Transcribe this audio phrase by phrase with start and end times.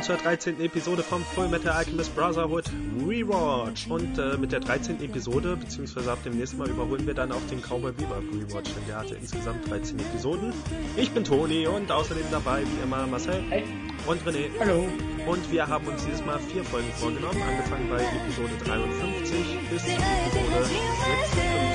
[0.00, 0.60] Willkommen zur 13.
[0.62, 2.64] Episode vom Full Metal Alchemist Brotherhood
[3.06, 3.86] Rewatch.
[3.86, 4.98] Und äh, mit der 13.
[5.04, 8.86] Episode, beziehungsweise ab dem nächsten Mal überholen wir dann auch den Cowboy Bebop Rewatch, denn
[8.88, 10.54] der hatte insgesamt 13 Episoden.
[10.96, 13.64] Ich bin Toni und außerdem dabei wie immer Marcel Hey.
[14.06, 14.48] und René.
[14.58, 14.86] Hallo.
[15.26, 20.64] Und wir haben uns dieses Mal vier Folgen vorgenommen, angefangen bei Episode 53 bis Episode
[20.64, 21.70] 56.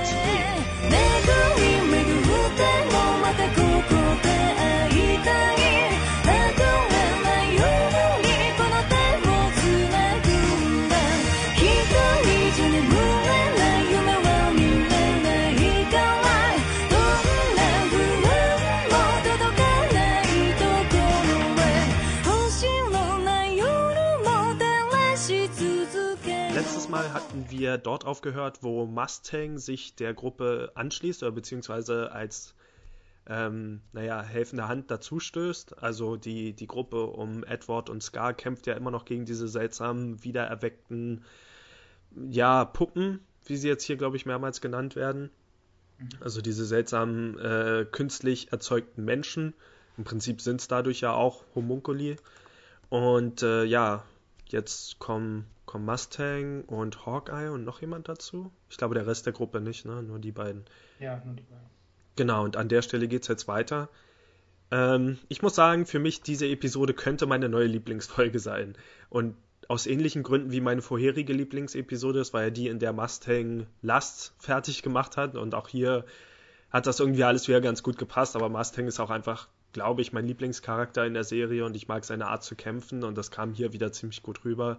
[27.65, 32.53] wir dort aufgehört, wo Mustang sich der Gruppe anschließt oder beziehungsweise als
[33.27, 35.81] ähm, naja, helfende Hand dazustößt.
[35.81, 40.23] Also die, die Gruppe um Edward und Scar kämpft ja immer noch gegen diese seltsamen,
[40.23, 41.23] wiedererweckten,
[42.29, 45.31] ja, Puppen, wie sie jetzt hier, glaube ich, mehrmals genannt werden.
[46.19, 49.55] Also diese seltsamen, äh, künstlich erzeugten Menschen.
[49.97, 52.17] Im Prinzip sind es dadurch ja auch Homunculi.
[52.89, 54.03] Und äh, ja,
[54.49, 58.51] jetzt kommen, kommen Mustang und Hawkeye und noch jemand dazu.
[58.69, 60.03] Ich glaube, der Rest der Gruppe nicht, ne?
[60.03, 60.65] Nur die beiden.
[60.99, 61.69] Ja, nur die beiden.
[62.15, 63.89] Genau, und an der Stelle geht's jetzt weiter.
[64.71, 68.75] Ähm, ich muss sagen, für mich diese Episode könnte meine neue Lieblingsfolge sein.
[69.09, 69.35] Und
[69.67, 74.33] aus ähnlichen Gründen wie meine vorherige Lieblingsepisode, das war ja die, in der Mustang Last
[74.39, 75.35] fertig gemacht hat.
[75.35, 76.05] Und auch hier
[76.69, 78.35] hat das irgendwie alles wieder ganz gut gepasst.
[78.35, 82.05] Aber Mustang ist auch einfach, glaube ich, mein Lieblingscharakter in der Serie und ich mag
[82.05, 83.03] seine Art zu kämpfen.
[83.03, 84.77] Und das kam hier wieder ziemlich gut rüber.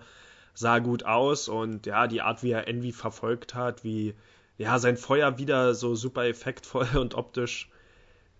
[0.56, 4.14] Sah gut aus und ja, die Art, wie er Envy verfolgt hat, wie
[4.56, 7.70] ja, sein Feuer wieder so super effektvoll und optisch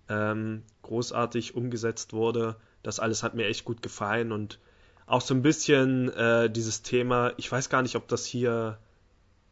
[0.09, 2.57] ähm, großartig umgesetzt wurde.
[2.83, 4.59] Das alles hat mir echt gut gefallen und
[5.07, 8.79] auch so ein bisschen äh, dieses Thema, ich weiß gar nicht, ob das hier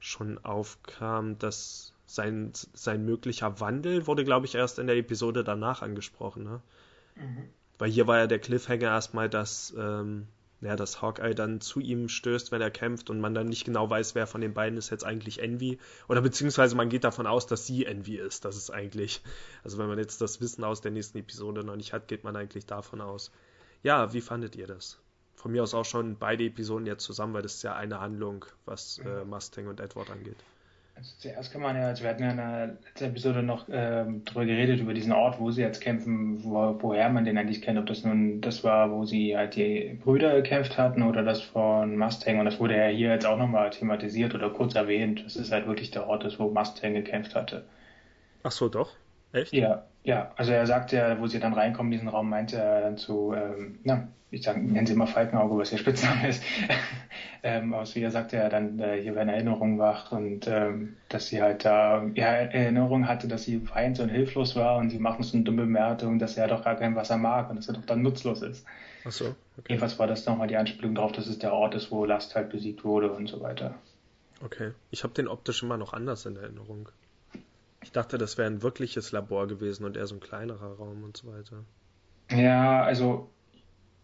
[0.01, 5.83] schon aufkam, dass sein, sein möglicher Wandel wurde, glaube ich, erst in der Episode danach
[5.83, 6.61] angesprochen, ne?
[7.17, 7.49] Mhm.
[7.79, 10.29] Weil hier war ja der Cliffhanger erstmal, dass, ähm,
[10.61, 13.89] ja, dass Hawkeye dann zu ihm stößt, wenn er kämpft und man dann nicht genau
[13.89, 15.79] weiß, wer von den beiden ist jetzt eigentlich Envy.
[16.09, 18.45] Oder beziehungsweise man geht davon aus, dass sie Envy ist.
[18.45, 19.23] Das ist eigentlich,
[19.63, 22.37] also wenn man jetzt das Wissen aus der nächsten Episode noch nicht hat, geht man
[22.37, 23.31] eigentlich davon aus.
[23.83, 24.99] Ja, wie fandet ihr das?
[25.35, 28.47] Von mir aus auch schon beide Episoden jetzt zusammen, weil das ist ja eine Handlung,
[28.65, 30.39] was äh, Mustang und Edward angeht.
[30.97, 34.25] Also zuerst kann man ja, also wir hatten ja in der letzten Episode noch ähm,
[34.25, 37.78] drüber geredet, über diesen Ort, wo sie jetzt kämpfen, wo, woher man den eigentlich kennt,
[37.81, 41.97] ob das nun das war, wo sie halt die Brüder gekämpft hatten oder das von
[41.97, 45.50] Mustang und das wurde ja hier jetzt auch nochmal thematisiert oder kurz erwähnt, dass es
[45.50, 47.65] halt wirklich der Ort ist, wo Mustang gekämpft hatte.
[48.44, 48.93] Ach so, doch?
[49.34, 49.53] Echt?
[49.53, 52.83] Ja, ja, also er sagt ja, wo sie dann reinkommen in diesen Raum, meinte er
[52.83, 56.43] dann zu, ähm, na, ich sag, nennen sie mal Falkenauge, was ihr Spitzname ist.
[57.43, 61.28] ähm, aus wie er sagte er dann, äh, hier werden Erinnerungen wach und ähm, dass
[61.28, 65.23] sie halt da ja, Erinnerung hatte, dass sie weint und hilflos war und sie machen
[65.23, 67.87] so eine dumme Bemerkung, dass er doch gar kein Wasser mag und dass er doch
[67.87, 68.65] dann nutzlos ist.
[69.05, 69.69] Ach so, okay.
[69.69, 72.50] Jedenfalls war das nochmal die Anspielung darauf, dass es der Ort ist, wo Last halt
[72.50, 73.75] besiegt wurde und so weiter.
[74.44, 74.73] Okay.
[74.91, 76.89] Ich habe den optisch immer noch anders in Erinnerung.
[77.84, 81.19] Ich dachte, das wäre ein wirkliches Labor gewesen und eher so ein kleinerer Raum und
[81.19, 81.65] so weiter.
[82.31, 83.31] Ja, also,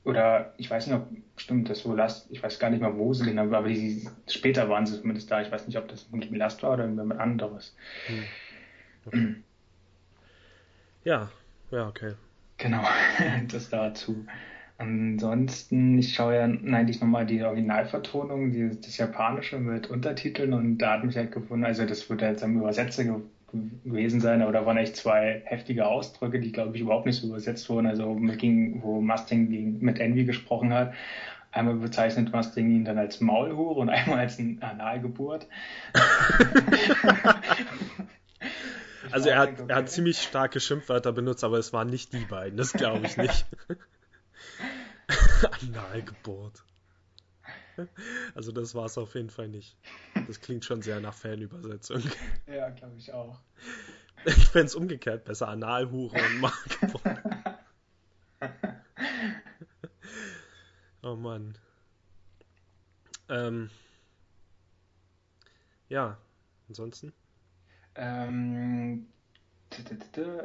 [0.05, 3.15] oder ich weiß nicht, ob, stimmt, das wo Last, ich weiß gar nicht mal, wo
[3.15, 5.41] sie genau aber die, später waren sie zumindest da.
[5.41, 7.75] Ich weiß nicht, ob das mit Last war oder jemand anderes.
[8.07, 8.25] Hm.
[9.07, 9.35] Okay.
[11.05, 11.31] ja,
[11.71, 12.13] ja, okay.
[12.59, 12.85] Genau,
[13.49, 14.27] das dazu.
[14.77, 20.95] Ansonsten, ich schaue ja eigentlich nochmal die Originalvertonung, die, das Japanische mit Untertiteln und da
[20.95, 23.05] hat mich halt gefunden, also das wird jetzt am Übersetzer
[23.53, 27.29] gewesen sein, aber da waren echt zwei heftige Ausdrücke, die glaube ich überhaupt nicht so
[27.29, 30.95] übersetzt wurden, also ging, wo Mustang gegen, mit Envy gesprochen hat.
[31.53, 35.47] Einmal bezeichnet Mustang ihn dann als Maulhure und einmal als eine Analgeburt.
[39.13, 42.57] Also er hat, er hat ziemlich starke Schimpfwörter benutzt, aber es waren nicht die beiden,
[42.57, 43.47] das glaube ich nicht.
[45.63, 46.63] Analgeburt.
[48.35, 49.77] Also das war es auf jeden Fall nicht.
[50.27, 52.03] Das klingt schon sehr nach Fanübersetzung.
[52.47, 53.41] Ja, glaube ich auch.
[54.25, 57.21] Ich fände es umgekehrt besser, Analhure und Malgeburt.
[61.03, 61.57] Oh Mann.
[63.29, 63.71] Ähm,
[65.89, 66.19] ja,
[66.69, 67.13] ansonsten?
[67.95, 69.07] Ähm,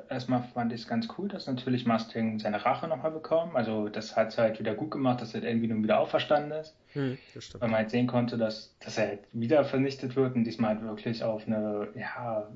[0.10, 3.56] erstmal fand ich es ganz cool, dass natürlich Mustang seine Rache nochmal bekommen.
[3.56, 6.76] Also das hat es halt wieder gut gemacht, dass er irgendwie nun wieder auferstanden ist.
[6.94, 7.18] Hm.
[7.60, 10.82] Weil man halt sehen konnte, dass, dass er halt wieder vernichtet wird und diesmal halt
[10.84, 12.48] wirklich auf eine, ja,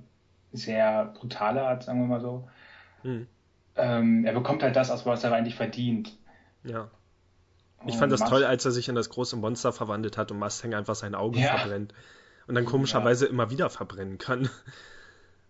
[0.51, 2.47] sehr brutale Art, sagen wir mal so.
[3.03, 3.27] Hm,
[3.75, 6.17] Ähm, er bekommt halt das, aus was er eigentlich verdient.
[6.63, 6.89] ja.
[7.85, 10.31] Ich Und fand das Must- toll, als er sich in das große Monster verwandelt hat
[10.33, 11.57] und Mustang einfach sein Auge Ja.
[11.57, 11.93] verbrennt.
[12.45, 14.49] Und dann komischerweise immer wieder verbrennen kann.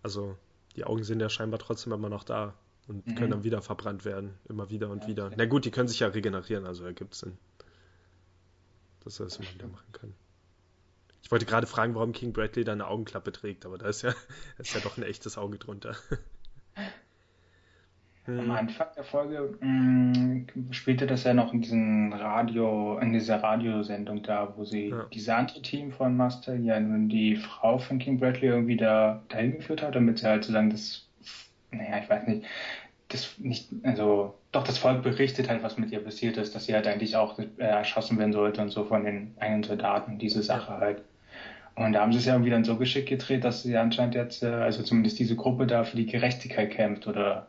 [0.03, 0.37] Also,
[0.79, 2.53] die Augen sind ja scheinbar trotzdem immer noch da
[2.87, 3.15] und Mhm.
[3.15, 4.35] können dann wieder verbrannt werden.
[4.47, 5.31] Immer wieder und Ja, wieder.
[5.35, 7.37] Na gut, die können sich ja regenerieren, also ergibt Sinn.
[9.03, 10.13] Dass er das immer wieder machen kann.
[11.21, 14.11] Ich wollte gerade fragen, warum King Bradley da eine Augenklappe trägt, aber da ist ja,
[14.57, 15.95] da ist ja doch ein echtes Auge drunter.
[18.37, 20.41] Am Anfang der Folge mh,
[20.71, 25.05] spielte das ja noch in diesem Radio, in dieser Radiosendung da, wo sie Ja.
[25.13, 29.53] diese andere Team von Master, ja nun die Frau von King Bradley irgendwie da dahin
[29.57, 31.07] geführt hat, damit sie halt sozusagen das,
[31.71, 32.45] naja, ich weiß nicht,
[33.07, 36.73] das nicht, also doch das Volk berichtet halt, was mit ihr passiert ist, dass sie
[36.75, 40.77] halt eigentlich auch äh, erschossen werden sollte und so von den eigenen Soldaten, diese Sache
[40.77, 41.01] halt.
[41.75, 44.43] Und da haben sie es ja irgendwie dann so geschickt gedreht, dass sie anscheinend jetzt,
[44.43, 47.47] äh, also zumindest diese Gruppe da für die Gerechtigkeit kämpft oder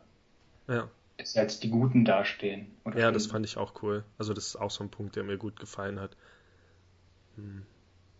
[0.67, 0.89] ja.
[1.17, 2.67] dass jetzt die Guten dastehen.
[2.95, 3.31] Ja, das stehen.
[3.31, 4.03] fand ich auch cool.
[4.17, 6.15] Also, das ist auch so ein Punkt, der mir gut gefallen hat.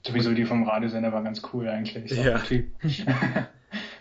[0.05, 2.11] Sowieso die vom Radiosender war ganz cool eigentlich.
[2.11, 2.41] Ja.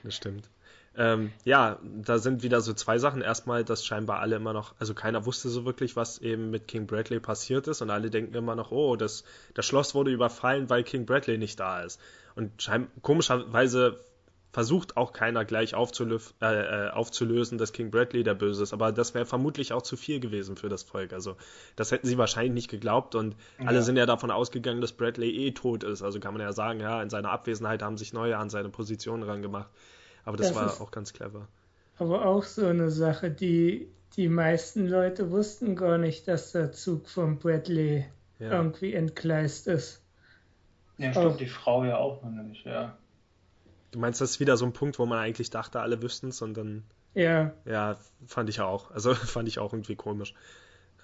[0.03, 0.49] Das stimmt.
[0.97, 3.23] Ähm, ja, da sind wieder so zwei Sachen.
[3.23, 6.87] Erstmal, dass scheinbar alle immer noch, also keiner wusste so wirklich, was eben mit King
[6.87, 10.83] Bradley passiert ist und alle denken immer noch, oh, das, das Schloss wurde überfallen, weil
[10.83, 12.01] King Bradley nicht da ist.
[12.35, 12.71] Und
[13.03, 14.01] komischerweise
[14.53, 18.73] versucht auch keiner gleich aufzulöf, äh, äh, aufzulösen, dass King Bradley der Böse ist.
[18.73, 21.13] Aber das wäre vermutlich auch zu viel gewesen für das Volk.
[21.13, 21.37] Also
[21.77, 23.83] das hätten sie wahrscheinlich nicht geglaubt und alle Ja.
[23.83, 26.03] sind ja davon ausgegangen, dass Bradley eh tot ist.
[26.03, 29.23] Also kann man ja sagen, ja, in seiner Abwesenheit haben sich neue an seine Position
[29.23, 29.71] rangemacht.
[30.25, 31.47] Aber das, Das war auch ganz clever.
[31.99, 37.09] Aber auch so eine Sache, die die meisten Leute wussten gar nicht, dass der Zug
[37.09, 38.05] von Bradley
[38.41, 38.51] Ja.
[38.51, 40.03] irgendwie entgleist ist.
[40.99, 42.97] Ja, stimmt, die Frau ja auch noch nicht, ja.
[43.93, 46.43] Du meinst, das ist wieder so ein Punkt, wo man eigentlich dachte, alle wüssten es
[46.43, 46.85] und dann,
[47.15, 48.91] Ja, ja, fand ich auch.
[48.93, 50.35] Also fand ich auch irgendwie komisch.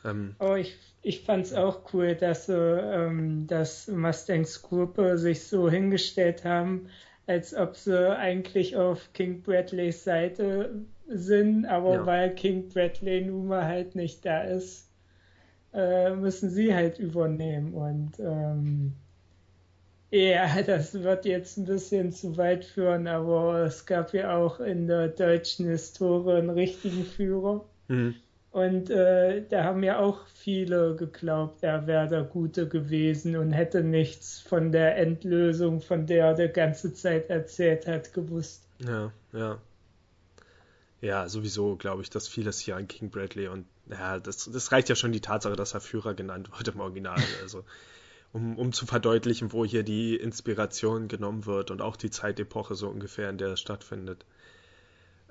[0.04, 5.46] Ähm, aber ich, ich fand es auch cool, dass, so, ähm, dass Mustangs Gruppe sich
[5.46, 6.88] so hingestellt haben,
[7.26, 12.06] als ob sie eigentlich auf King Bradleys Seite sind, aber Ja.
[12.06, 14.90] weil King Bradley nun mal halt nicht da ist,
[15.74, 17.74] äh, müssen sie halt übernehmen.
[17.74, 18.94] Und ähm,
[20.10, 24.86] ja, das wird jetzt ein bisschen zu weit führen, aber es gab ja auch in
[24.86, 27.64] der deutschen Historie einen richtigen Führer.
[27.88, 28.14] mhm.
[28.56, 33.84] Und äh, da haben ja auch viele geglaubt, er wäre der Gute gewesen und hätte
[33.84, 38.66] nichts von der Endlösung, von der er die ganze Zeit erzählt hat, gewusst.
[38.78, 39.58] Ja, ja.
[41.02, 44.88] Ja, sowieso glaube ich, dass vieles hier an King Bradley und ja, das, das reicht
[44.88, 47.20] ja schon die Tatsache, dass er Führer genannt wird im Original.
[47.42, 47.62] Also,
[48.36, 52.86] um, um zu verdeutlichen, wo hier die Inspiration genommen wird und auch die Zeitepoche so
[52.86, 54.26] ungefähr, in der es stattfindet.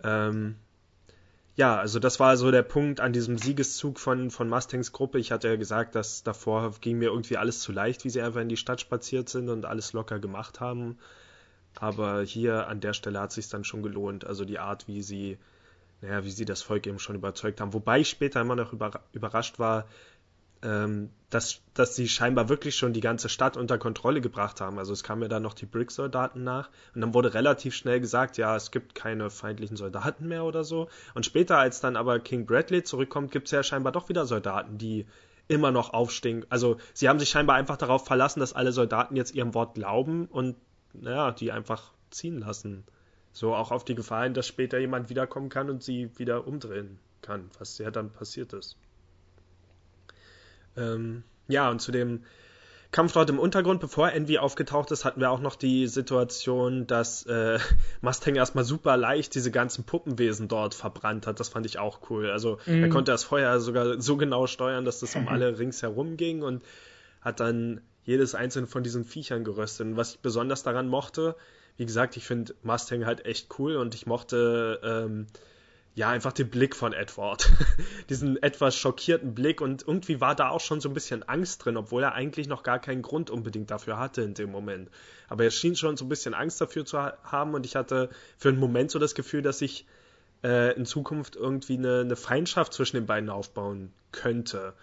[0.04, 0.56] Ähm,
[1.56, 5.20] ja, also das war so der Punkt an diesem Siegeszug von, von Mustangs Gruppe.
[5.20, 8.42] Ich hatte ja gesagt, dass davor ging mir irgendwie alles zu leicht, wie sie einfach
[8.42, 10.98] in die Stadt spaziert sind und alles locker gemacht haben.
[11.76, 14.26] Aber hier an der Stelle hat sich dann schon gelohnt.
[14.26, 15.38] Also die Art, wie sie,
[16.02, 17.74] naja, wie sie das Volk eben schon überzeugt haben.
[17.74, 19.86] Wobei ich später immer noch über, überrascht war,
[20.66, 24.80] ähm, dass, dass sie scheinbar wirklich schon die ganze Stadt unter Kontrolle gebracht haben.
[24.80, 28.38] Also es kamen ja dann noch die Brick-Soldaten nach und dann wurde relativ schnell gesagt,
[28.38, 30.90] ja, es gibt keine feindlichen Soldaten mehr oder so.
[31.14, 34.78] Und später, als dann aber King Bradley zurückkommt, gibt es ja scheinbar doch wieder Soldaten,
[34.78, 35.06] die
[35.48, 36.46] immer noch aufstehen.
[36.50, 40.26] Also sie haben sich scheinbar einfach darauf verlassen, dass alle Soldaten jetzt ihrem Wort glauben
[40.26, 40.56] und
[40.94, 42.86] naja, die einfach ziehen lassen.
[43.34, 46.98] So auch auf die Gefahr hin, dass später jemand wiederkommen kann und sie wieder umdrehen
[47.22, 48.78] kann, was ja dann passiert ist.
[50.78, 52.24] Ähm, ja, und zu dem
[52.92, 57.26] Kampf dort im Untergrund, bevor Envy aufgetaucht ist, hatten wir auch noch die Situation, dass
[57.26, 57.60] äh,
[58.02, 61.40] Mustang erstmal super leicht diese ganzen Puppenwesen dort verbrannt hat.
[61.40, 62.30] Das fand ich auch cool.
[62.30, 62.92] Also er Mhm.
[62.92, 66.64] konnte das Feuer sogar so genau steuern, dass das um alle ringsherum ging und
[67.22, 69.88] hat dann jedes einzelne von diesen Viechern geröstet.
[69.88, 71.36] Und was ich besonders daran mochte,
[71.76, 75.28] wie gesagt, ich finde Mustang halt echt cool und ich mochte ähm,
[75.96, 77.50] ja einfach den Blick von Edward.
[78.10, 81.78] Diesen etwas schockierten Blick und irgendwie war da auch schon so ein bisschen Angst drin,
[81.78, 84.90] obwohl er eigentlich noch gar keinen Grund unbedingt dafür hatte in dem Moment.
[85.30, 88.10] Aber er schien schon so ein bisschen Angst dafür zu ha haben und ich hatte
[88.38, 89.86] für einen Moment so das Gefühl, dass ich
[90.44, 94.74] äh, in Zukunft irgendwie eine, eine Feindschaft zwischen den beiden aufbauen könnte.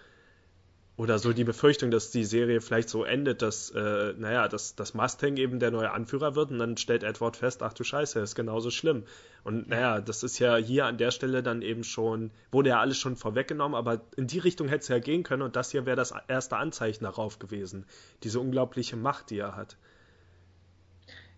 [0.99, 4.93] Oder so die Befürchtung, dass die Serie vielleicht so endet, dass, äh, naja, dass, dass
[4.93, 8.35] Mustang eben der neue Anführer wird und dann stellt Edward fest, ach du Scheiße, ist
[8.35, 9.05] genauso schlimm.
[9.43, 12.99] Und naja, das ist ja hier an der Stelle dann eben schon, wurde ja alles
[12.99, 15.97] schon vorweggenommen, aber in die Richtung hätte es ja gehen können und das hier wäre
[15.97, 17.87] das erste Anzeichen darauf gewesen.
[18.23, 19.79] Diese unglaubliche Macht, die er hat.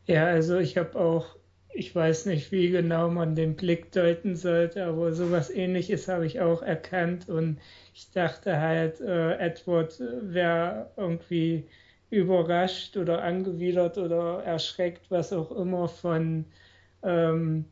[0.07, 1.37] Ja, also ich habe auch
[1.75, 6.41] ich weiß nicht, wie genau man den Blick deuten sollte, aber sowas ähnliches habe ich
[6.41, 7.59] auch erkannt und
[7.95, 11.67] ich dachte halt, äh, Edward wäre irgendwie
[12.11, 16.45] überrascht oder angewidert oder erschreckt, was auch immer von
[17.03, 17.65] ähm,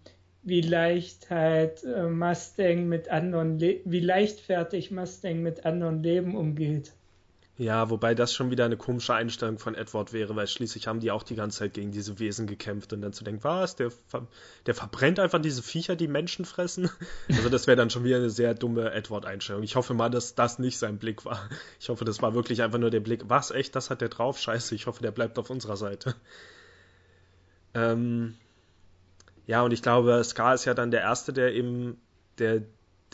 [0.43, 6.93] wie leicht halt äh, Mustang mit anderen, Le wie leichtfertig Mustang mit anderen Leben umgeht.
[7.59, 11.11] Ja, wobei das schon wieder eine komische Einstellung von Edward wäre, weil schließlich haben die
[11.11, 13.93] auch die ganze Zeit gegen diese Wesen gekämpft und dann zu denken, was, der,
[14.65, 16.91] der verbrennt einfach diese Viecher, die Menschen fressen?
[17.29, 19.63] Also das wäre dann schon wieder eine sehr dumme Edward-Einstellung.
[19.63, 21.49] Ich hoffe mal, dass das nicht sein Blick war.
[21.79, 24.39] Ich hoffe, das war wirklich einfach nur der Blick, was, echt, das hat der drauf?
[24.39, 26.15] Scheiße, ich hoffe, der bleibt auf unserer Seite.
[27.75, 28.35] Ähm,
[29.47, 32.01] ja, und ich glaube, Scar ist ja dann der Erste, der eben,
[32.39, 32.63] der,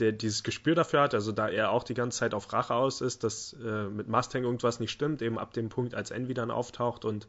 [0.01, 3.01] der dieses Gespür dafür hat, also da er auch die ganze Zeit auf Rache aus
[3.01, 6.51] ist, dass äh, mit Mustang irgendwas nicht stimmt, eben ab dem Punkt, als Envy dann
[6.51, 7.27] auftaucht und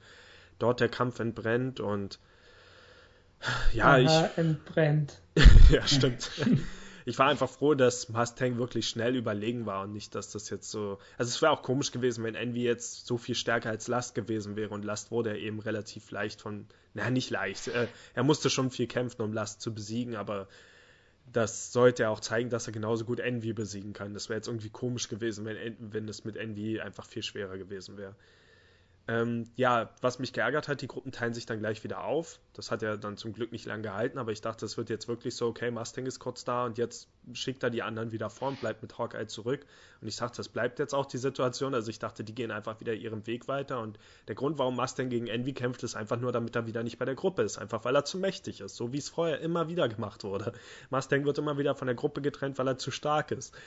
[0.60, 2.20] dort der Kampf entbrennt und
[3.74, 4.38] ja, Aha, ich.
[4.38, 5.22] entbrennt.
[5.70, 6.30] ja, stimmt.
[7.06, 10.70] ich war einfach froh, dass Mustang wirklich schnell überlegen war und nicht, dass das jetzt
[10.70, 11.00] so.
[11.18, 14.56] Also es wäre auch komisch gewesen, wenn Envy jetzt so viel stärker als Last gewesen
[14.56, 16.68] wäre und Last wurde eben relativ leicht von.
[16.94, 17.70] Na, nicht leicht.
[17.70, 20.48] Äh, er musste schon viel kämpfen, um Last zu besiegen, aber
[21.34, 24.14] das sollte ja auch zeigen, dass er genauso gut Envy besiegen kann.
[24.14, 27.98] Das wäre jetzt irgendwie komisch gewesen, wenn, wenn es mit Envy einfach viel schwerer gewesen
[27.98, 28.16] wäre.
[29.10, 32.40] Ähm, ja, was mich geärgert hat, die Gruppen teilen sich dann gleich wieder auf.
[32.54, 35.08] Das hat ja dann zum Glück nicht lange gehalten, aber ich dachte, es wird jetzt
[35.08, 38.50] wirklich so, okay, Mustang ist kurz da und jetzt schickt er die anderen wieder vor
[38.50, 39.66] und bleibt mit Hawkeye zurück.
[40.00, 41.74] Und ich dachte, das bleibt jetzt auch die Situation.
[41.74, 43.80] Also ich dachte, die gehen einfach wieder ihren Weg weiter.
[43.80, 43.98] Und
[44.28, 47.06] der Grund, warum Mustang gegen Envy kämpft, ist einfach nur, damit er wieder nicht bei
[47.06, 47.58] der Gruppe ist.
[47.58, 48.76] Einfach weil er zu mächtig ist.
[48.76, 50.54] So wie es vorher immer wieder gemacht wurde.
[50.92, 53.58] Mustang wird immer wieder von der Gruppe getrennt, weil er zu stark ist.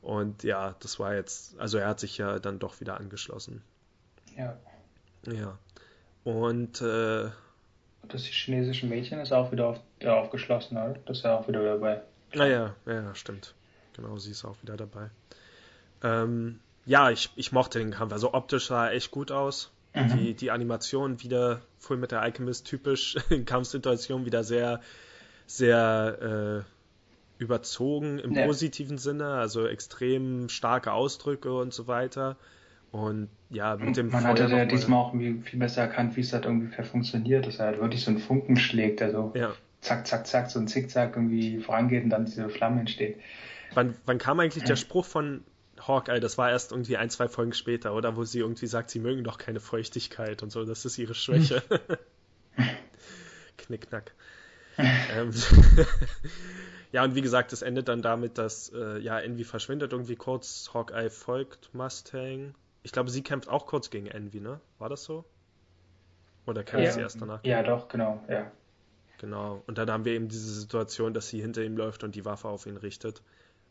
[0.00, 3.62] Und ja, das war jetzt, also er hat sich ja dann doch wieder angeschlossen.
[4.34, 4.56] Ja.
[5.26, 5.58] Ja.
[6.24, 7.30] Und äh,
[8.08, 10.96] Das chinesische Mädchen ist auch wieder auf, ja, aufgeschlossen, oder?
[11.06, 12.02] Das ist ja auch wieder dabei.
[12.34, 13.54] naja, ja, ja, stimmt.
[13.94, 15.10] Genau, sie ist auch wieder dabei.
[16.02, 18.12] Ähm, ja, ich, ich mochte den Kampf.
[18.12, 19.70] Also optisch sah er echt gut aus.
[19.94, 20.16] Mhm.
[20.18, 24.80] Die, die Animation wieder Full Metal Alchemist typisch in Kampfsituationen wieder sehr,
[25.46, 28.44] sehr äh, überzogen im Ja.
[28.46, 32.36] positiven Sinne, also extrem starke Ausdrücke und so weiter.
[32.92, 36.20] Und ja, mit dem Man Feuer hatte ja diesmal auch irgendwie viel besser erkannt, wie
[36.20, 39.54] es halt ungefähr funktioniert, dass er halt wirklich so einen Funken schlägt, also Ja.
[39.80, 43.18] zack, zack, zack, so ein Zickzack irgendwie vorangeht und dann diese Flamme entsteht.
[43.74, 45.44] Wann, wann kam eigentlich der Spruch von
[45.86, 46.20] Hawkeye?
[46.20, 48.16] Das war erst irgendwie ein, zwei Folgen später, oder?
[48.16, 51.62] Wo sie irgendwie sagt, sie mögen doch keine Feuchtigkeit und so, das ist ihre Schwäche.
[53.58, 54.12] Knickknack.
[54.78, 55.30] ähm,
[56.92, 60.70] ja, und wie gesagt, es endet dann damit, dass äh, ja, Envy verschwindet irgendwie kurz,
[60.72, 62.54] Hawkeye folgt Mustang.
[62.86, 64.60] Ich glaube, sie kämpft auch kurz gegen Envy, ne?
[64.78, 65.24] War das so?
[66.46, 66.92] Oder kämpft Ja.
[66.92, 67.40] sie erst danach?
[67.42, 68.52] Ja, doch, genau, ja.
[69.18, 69.64] Genau.
[69.66, 72.46] Und dann haben wir eben diese Situation, dass sie hinter ihm läuft und die Waffe
[72.46, 73.22] auf ihn richtet.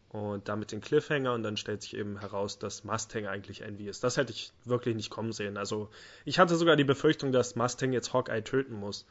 [0.10, 4.04] Und damit den Cliffhanger und dann stellt sich eben heraus, dass Mustang eigentlich Envy ist.
[4.04, 5.56] Das hätte ich wirklich nicht kommen sehen.
[5.56, 5.90] Also
[6.26, 9.06] ich hatte sogar die Befürchtung, dass Mustang jetzt Hawkeye töten muss.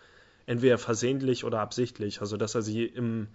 [0.45, 2.21] Entweder versehentlich oder absichtlich.
[2.21, 3.29] Also dass er sie im,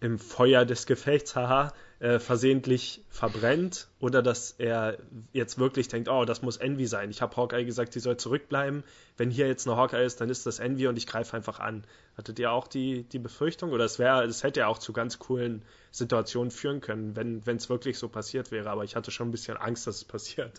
[0.00, 4.98] im Feuer des Gefechts, haha, äh, versehentlich verbrennt oder dass er
[5.32, 7.10] jetzt wirklich denkt, oh, das muss Envy sein.
[7.10, 8.84] Ich habe Hawkeye gesagt, sie soll zurückbleiben.
[9.16, 11.84] Wenn hier jetzt eine Hawkeye ist, dann ist das Envy und ich greife einfach an.
[12.16, 13.72] Hattet ihr auch die, die Befürchtung?
[13.72, 17.70] Oder es wäre, es hätte ja auch zu ganz coolen Situationen führen können, wenn es
[17.70, 18.68] wirklich so passiert wäre.
[18.68, 20.52] Aber ich hatte schon ein bisschen Angst, dass es passiert.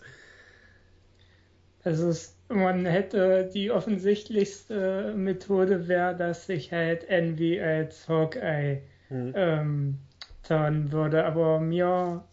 [1.84, 9.32] Also es, man hätte die offensichtlichste Methode wäre, dass sich halt Envy als Hawkeye Hm.
[9.34, 9.98] ähm,
[10.48, 11.24] tarnen würde.
[11.24, 12.24] Aber mir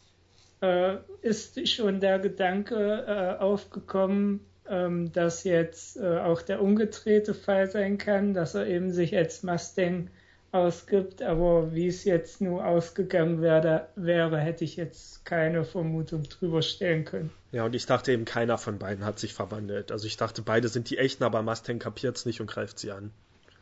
[0.62, 7.69] äh, ist schon der Gedanke äh, aufgekommen, ähm, dass jetzt äh, auch der umgedrehte Fall
[7.69, 10.10] sein kann, dass er eben sich als Mustang
[10.51, 11.22] ausgibt.
[11.22, 17.05] Aber wie es jetzt nur ausgegangen wäre, wäre, hätte ich jetzt keine Vermutung drüber stellen
[17.05, 17.29] können.
[17.51, 19.91] Ja, und ich dachte eben, keiner von beiden hat sich verwandelt.
[19.91, 22.91] Also ich dachte, beide sind die echten, aber Mustang kapiert es nicht und greift sie
[22.91, 23.12] an.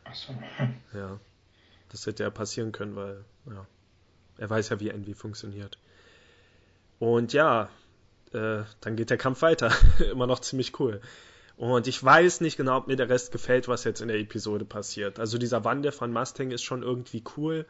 [0.04, 0.34] Achso.
[0.94, 1.20] Ja.
[1.90, 3.68] Das hätte ja passieren können, weil, ja,
[4.38, 5.78] er weiß ja, wie Envy funktioniert.
[7.00, 7.70] Und ja,
[8.34, 9.72] äh, dann geht der Kampf weiter.
[10.12, 11.02] Immer noch ziemlich cool.
[11.56, 14.66] Und ich weiß nicht genau, ob mir der Rest gefällt, was jetzt in der Episode
[14.66, 15.20] passiert.
[15.20, 17.66] Also dieser Wandel von Mustang ist schon irgendwie cool,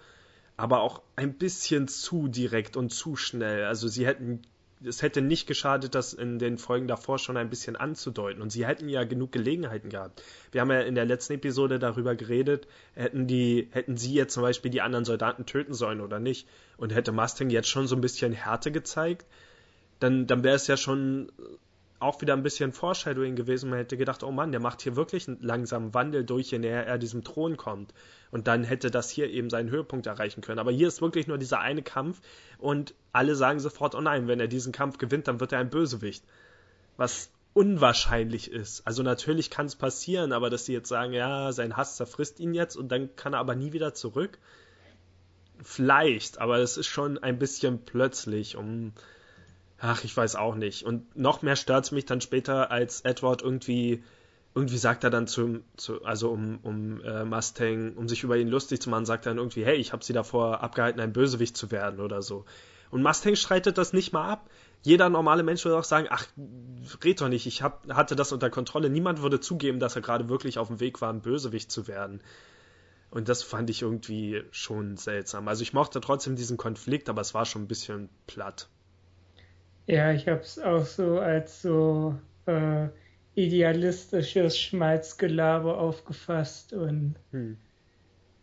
[0.55, 3.65] aber auch ein bisschen zu direkt und zu schnell.
[3.65, 4.41] Also sie hätten,
[4.85, 8.41] es hätte nicht geschadet, das in den Folgen davor schon ein bisschen anzudeuten.
[8.41, 10.23] Und sie hätten ja genug Gelegenheiten gehabt.
[10.51, 14.43] Wir haben ja in der letzten Episode darüber geredet, hätten die, hätten sie jetzt zum
[14.43, 16.47] Beispiel die anderen Soldaten töten sollen oder nicht.
[16.77, 19.25] Und hätte Mustang jetzt schon so ein bisschen Härte gezeigt,
[19.99, 21.31] dann, dann wäre es ja schon
[22.03, 23.69] auch wieder ein bisschen Foreshadowing gewesen.
[23.69, 26.85] Man hätte gedacht, oh Mann, der macht hier wirklich einen langsamen Wandel durch, je näher
[26.85, 27.93] er diesem Thron kommt.
[28.31, 30.59] Und dann hätte das hier eben seinen Höhepunkt erreichen können.
[30.59, 32.21] Aber hier ist wirklich nur dieser eine Kampf
[32.57, 35.69] und alle sagen sofort, oh nein, wenn er diesen Kampf gewinnt, dann wird er ein
[35.69, 36.23] Bösewicht.
[36.97, 38.85] Was unwahrscheinlich ist.
[38.85, 42.53] Also natürlich kann es passieren, aber dass sie jetzt sagen, ja, sein Hass zerfrisst ihn
[42.53, 44.39] jetzt und dann kann er aber nie wieder zurück.
[45.61, 48.93] Vielleicht, aber es ist schon ein bisschen plötzlich, um
[49.85, 50.83] Ach, ich weiß auch nicht.
[50.83, 54.01] Und noch mehr stört es mich dann später, als Edward irgendwie,
[54.55, 58.47] irgendwie sagt er dann zu, zu also um, um äh, Mustang, um sich über ihn
[58.47, 61.57] lustig zu machen, sagt er dann irgendwie, hey, ich habe sie davor abgehalten, ein Bösewicht
[61.57, 62.45] zu werden oder so.
[62.91, 64.49] Und Mustang streitet das nicht mal ab.
[64.83, 66.27] Jeder normale Mensch würde auch sagen, ach,
[67.03, 68.89] red doch nicht, ich hab, hatte das unter Kontrolle.
[68.89, 72.21] Niemand würde zugeben, dass er gerade wirklich auf dem Weg war, ein Bösewicht zu werden.
[73.11, 75.49] Und das fand ich irgendwie schon seltsam.
[75.49, 78.69] Also ich mochte trotzdem diesen Konflikt, aber es war schon ein bisschen platt.
[79.87, 82.87] Ja, ich habe es auch so als so äh,
[83.35, 87.57] idealistisches Schmalzgelaber aufgefasst und Hm.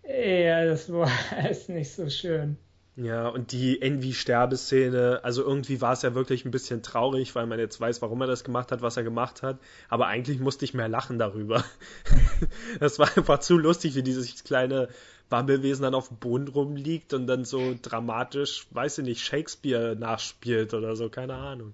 [0.04, 2.56] ja, das war alles nicht so schön.
[2.96, 7.58] Ja, und die Envy-Sterbeszene, also irgendwie war es ja wirklich ein bisschen traurig, weil man
[7.58, 9.58] jetzt weiß, warum er das gemacht hat, was er gemacht hat.
[9.88, 11.64] Aber eigentlich musste ich mehr lachen darüber.
[12.80, 14.88] Das war einfach zu lustig, wie dieses kleine
[15.30, 20.74] Bumblewesen dann auf dem Boden rumliegt und dann so dramatisch, weiß ich nicht, Shakespeare nachspielt
[20.74, 21.72] oder so, keine Ahnung.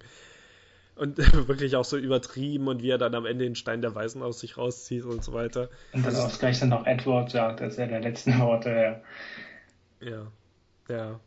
[0.95, 4.23] Und wirklich auch so übertrieben und wie er dann am Ende den Stein der Weisen
[4.23, 5.69] aus sich rauszieht und so weiter.
[5.93, 9.03] Und dann Also- ausgleichend noch Edward sagt, das ist ja der letzten Worte.
[10.01, 10.09] Ja.
[10.09, 10.27] Ja,
[10.89, 11.21] ja.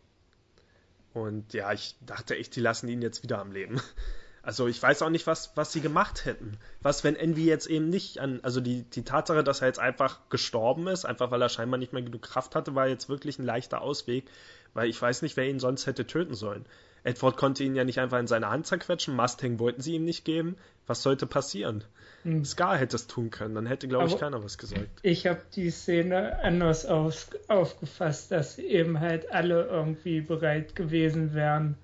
[1.14, 3.82] Und ja, ich dachte echt, die lassen ihn jetzt wieder am Leben.
[4.50, 6.58] Also ich weiß auch nicht, was, was sie gemacht hätten.
[6.82, 10.28] Was, wenn Envy jetzt eben nicht an, also die, die Tatsache, dass er jetzt einfach
[10.32, 13.46] gestorben ist, einfach weil er scheinbar nicht mehr genug Kraft hatte, war jetzt wirklich ein
[13.46, 14.26] leichter Ausweg,
[14.74, 16.66] weil ich weiß nicht, wer ihn sonst hätte töten sollen.
[17.04, 20.26] Edward konnte ihn ja nicht einfach in seine Hand zerquetschen, Mustang wollten sie ihm nicht
[20.26, 20.58] geben.
[20.88, 21.84] Was sollte passieren?
[22.24, 22.44] Hm.
[22.44, 24.90] Scar hätte es tun können, dann hätte, glaube ich, keiner was gesagt.
[25.04, 31.78] Ich habe die Szene anders auf, aufgefasst, dass eben halt alle irgendwie bereit gewesen wären,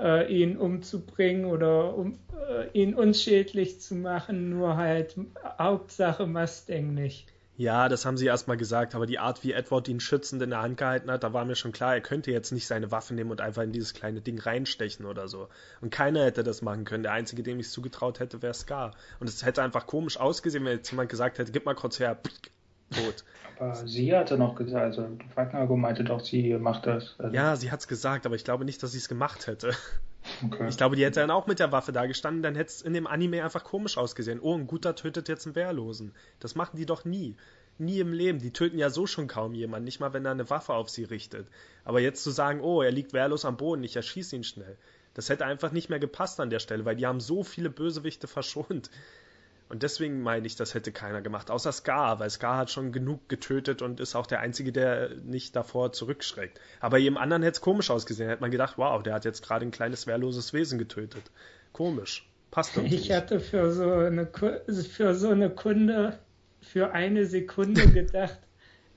[0.00, 5.16] äh, ihn umzubringen oder um, äh, ihn unschädlich zu machen, nur halt
[5.58, 7.26] Hauptsache Mustang nicht.
[7.60, 10.62] Ja, das haben sie erstmal gesagt, aber die Art, wie Edward ihn schützend in der
[10.62, 13.30] Hand gehalten hat, da war mir schon klar, er könnte jetzt nicht seine Waffe nehmen
[13.30, 15.48] und einfach in dieses kleine Ding reinstechen oder so.
[15.82, 17.02] Und keiner hätte das machen können.
[17.02, 18.94] Der Einzige, dem ich es zugetraut hätte, wäre Scar.
[19.18, 22.18] Und es hätte einfach komisch ausgesehen, wenn jetzt jemand gesagt hätte, gib mal kurz her,
[22.90, 23.24] tot.
[23.58, 27.14] Aber sie hatte noch gesagt, also Wagner meinte doch, sie macht das.
[27.18, 29.72] Also, Ja, sie hat's gesagt, aber ich glaube nicht, dass sie es gemacht hätte.
[30.44, 30.68] okay.
[30.68, 32.94] Ich glaube, die hätte dann auch mit der Waffe da gestanden, dann hätte es in
[32.94, 34.40] dem Anime einfach komisch ausgesehen.
[34.40, 36.12] Oh, ein Guter tötet jetzt einen Wehrlosen.
[36.38, 37.36] Das machen die doch nie.
[37.78, 38.40] Nie im Leben.
[38.40, 41.04] Die töten ja so schon kaum jemanden, nicht mal wenn er eine Waffe auf sie
[41.04, 41.46] richtet.
[41.84, 44.76] Aber jetzt zu sagen, oh, er liegt wehrlos am Boden, ich erschieße ihn schnell.
[45.14, 48.26] Das hätte einfach nicht mehr gepasst an der Stelle, weil die haben so viele Bösewichte
[48.26, 48.90] verschont.
[49.70, 53.28] Und deswegen meine ich, das hätte keiner gemacht, außer Scar, weil Scar hat schon genug
[53.28, 56.60] getötet und ist auch der Einzige, der nicht davor zurückschreckt.
[56.80, 58.28] Aber jedem anderen hätte es komisch ausgesehen.
[58.28, 61.30] Hätte man gedacht, wow, der hat jetzt gerade ein kleines wehrloses Wesen getötet.
[61.72, 62.28] Komisch.
[62.50, 63.12] Passt irgendwie Ich nicht.
[63.12, 66.18] hatte für so eine für so eine Kunde
[66.60, 68.40] für eine Sekunde gedacht,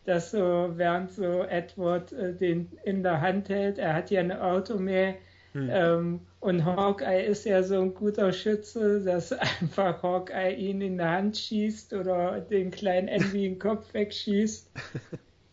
[0.06, 4.44] dass so während so Edward äh, den in der Hand hält, er hat ja eine
[4.44, 5.16] Automäh
[5.54, 5.70] Hm.
[5.72, 11.12] ähm, und Hawkeye ist ja so ein guter Schütze, dass einfach Hawkeye ihn in der
[11.12, 14.72] Hand schießt oder den kleinen Envy den Kopf wegschießt.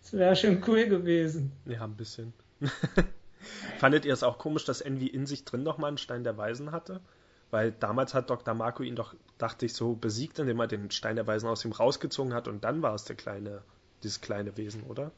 [0.03, 1.53] Das wäre schon cool gewesen.
[1.67, 2.33] Ja, ein bisschen.
[3.79, 6.37] Fandet ihr es auch komisch, dass Envy in sich drin noch mal einen Stein der
[6.37, 7.01] Weisen hatte?
[7.53, 8.55] Weil damals hat Dr.
[8.55, 11.71] Marco ihn doch, dachte ich, so besiegt, indem er den Stein der Weisen aus ihm
[11.71, 13.63] rausgezogen hat und dann war es der kleine,
[14.03, 15.13] dieses kleine Wesen, oder?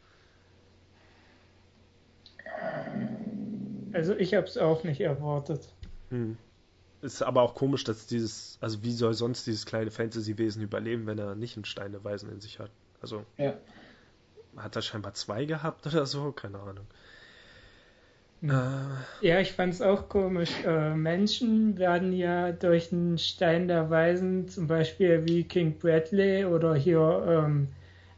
[3.92, 5.68] Also ich habe es auch nicht erwartet.
[6.10, 6.36] Hm.
[7.02, 11.18] Ist aber auch komisch, dass dieses, also wie soll sonst dieses kleine Fantasy-Wesen überleben, wenn
[11.18, 12.70] er nicht einen Stein der Weisen in sich hat?
[13.00, 13.54] Also Ja.
[14.56, 16.30] hat er scheinbar zwei gehabt oder so?
[16.32, 16.86] Keine Ahnung.
[18.40, 18.50] Hm.
[19.20, 20.50] Ja, ich fand es auch komisch.
[20.66, 26.74] Äh, Menschen werden ja durch einen Stein der Weisen, zum Beispiel wie King Bradley oder
[26.74, 27.68] hier ähm,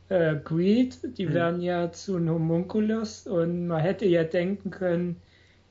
[0.08, 1.34] äh, Greed, die Mhm.
[1.34, 5.20] werden ja zu einem Homunculus und man hätte ja denken können,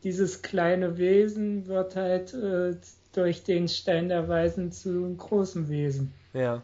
[0.04, 2.76] dieses kleine Wesen wird halt äh,
[3.14, 6.14] durch den Stein der Weisen zu einem großen Wesen.
[6.34, 6.62] Ja.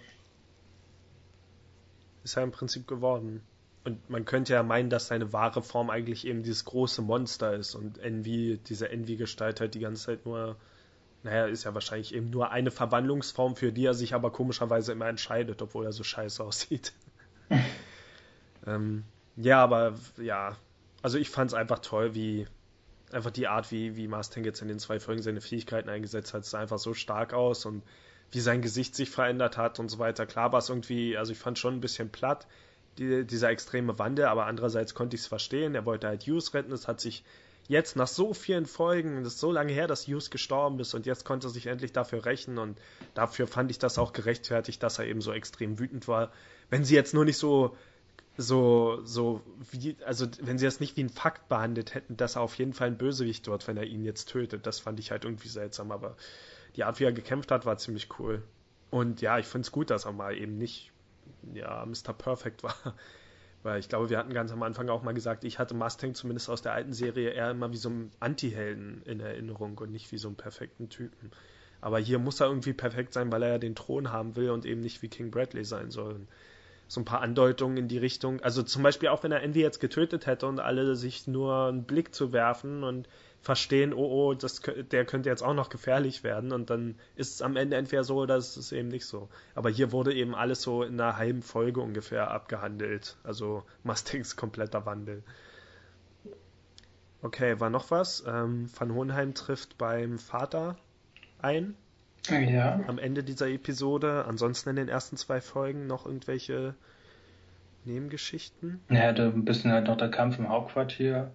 [2.24, 3.42] Ist ja im Prinzip geworden.
[3.86, 7.76] Und man könnte ja meinen, dass seine wahre Form eigentlich eben dieses große Monster ist
[7.76, 10.58] und Envy, diese Envy-Gestalt halt die ganze Zeit nur,
[11.24, 15.08] naja, ist ja wahrscheinlich eben nur eine Verwandlungsform, für die er sich aber komischerweise immer
[15.08, 16.94] entscheidet, obwohl er so scheiße aussieht.
[18.68, 19.06] ähm,
[19.38, 20.58] ja, aber ja,
[21.02, 22.48] also ich fand es einfach toll, wie
[23.12, 26.46] einfach die Art, wie, wie Mustang jetzt in den zwei Folgen seine Fähigkeiten eingesetzt hat,
[26.46, 27.84] sah einfach so stark aus und
[28.32, 30.26] wie sein Gesicht sich verändert hat und so weiter.
[30.26, 32.48] Klar war es irgendwie, also ich fand schon ein bisschen platt,
[32.98, 35.76] die, dieser extreme Wandel, aber andererseits konnte ich es verstehen.
[35.76, 37.24] Er wollte halt Hughes retten, es hat sich
[37.68, 41.06] jetzt nach so vielen Folgen, das ist so lange her, dass Hughes gestorben ist und
[41.06, 42.78] jetzt konnte er sich endlich dafür rächen und
[43.14, 46.32] dafür fand ich das auch gerechtfertigt, dass er eben so extrem wütend war.
[46.70, 47.76] Wenn sie jetzt nur nicht so
[48.42, 52.42] so, so, wie, also wenn sie das nicht wie ein Fakt behandelt hätten, dass er
[52.42, 55.26] auf jeden Fall ein Bösewicht wird, wenn er ihn jetzt tötet, das fand ich halt
[55.26, 56.16] irgendwie seltsam, aber
[56.78, 58.42] die Art, wie er gekämpft hat, war ziemlich cool.
[58.92, 60.94] Und ja, ich finde es gut, dass er mal eben nicht,
[61.54, 62.14] ja, Mr.
[62.14, 62.96] Perfect war.
[63.62, 66.50] Weil ich glaube, wir hatten ganz am Anfang auch mal gesagt, ich hatte Mustang zumindest
[66.50, 70.18] aus der alten Serie eher immer wie so einen Anti-Helden in Erinnerung und nicht wie
[70.18, 71.32] so einen perfekten Typen.
[71.82, 74.66] Aber hier muss er irgendwie perfekt sein, weil er ja den Thron haben will und
[74.66, 76.22] eben nicht wie King Bradley sein soll
[76.90, 78.42] so ein paar Andeutungen in die Richtung.
[78.42, 81.84] Also zum Beispiel auch wenn er Envy jetzt getötet hätte und alle sich nur einen
[81.84, 83.08] Blick zu werfen und
[83.42, 87.42] verstehen, oh oh, das, der könnte jetzt auch noch gefährlich werden und dann ist es
[87.44, 89.30] am Ende entweder so oder ist es eben nicht so.
[89.54, 93.18] Aber hier wurde eben alles so in einer halben Folge ungefähr abgehandelt.
[93.24, 95.24] Also Mustangs kompletter Wandel.
[97.22, 98.24] Okay, war noch was?
[98.26, 100.76] Ähm, Van Hohenheim trifft beim Vater
[101.38, 101.76] ein.
[102.28, 102.80] Ja.
[102.88, 104.26] am Ende dieser Episode.
[104.28, 106.76] Ansonsten in den ersten zwei Folgen noch irgendwelche
[107.86, 108.82] Nebengeschichten.
[108.90, 111.32] Ja, da ein bisschen halt noch der Kampf im Hauptquartier.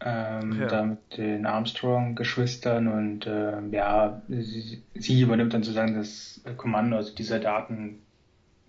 [0.00, 0.66] Ähm, Ja.
[0.68, 7.14] Da mit den Armstrong-Geschwistern und ähm, ja, sie, sie übernimmt dann sozusagen das Kommando, also
[7.14, 7.98] die Soldaten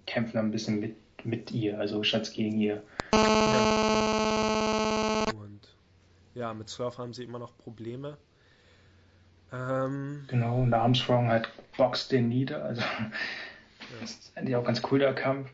[0.07, 2.81] kämpfen dann ein bisschen mit, mit ihr, also statt gegen ihr.
[5.35, 5.59] Und
[6.33, 8.17] ja, mit Surf haben sie immer noch Probleme.
[9.51, 12.81] Ähm, Genau, und Armstrong halt boxt den nieder, also
[13.99, 15.49] das ist eigentlich auch ganz cool, der Kampf.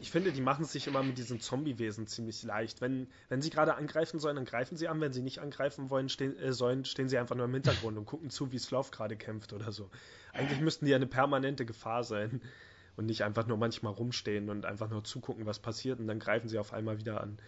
[0.00, 2.80] ich finde, die machen es sich immer mit diesen Zombie-Wesen ziemlich leicht.
[2.80, 5.00] Wenn, wenn sie gerade angreifen sollen, dann greifen sie an.
[5.00, 8.06] Wenn sie nicht angreifen wollen, stehen, äh, sollen, stehen sie einfach nur im Hintergrund und
[8.06, 9.90] gucken zu, wie Sloth gerade kämpft oder so.
[10.32, 12.40] Eigentlich müssten die ja eine permanente Gefahr sein
[12.96, 16.48] und nicht einfach nur manchmal rumstehen und einfach nur zugucken, was passiert und dann greifen
[16.48, 17.38] sie auf einmal wieder an.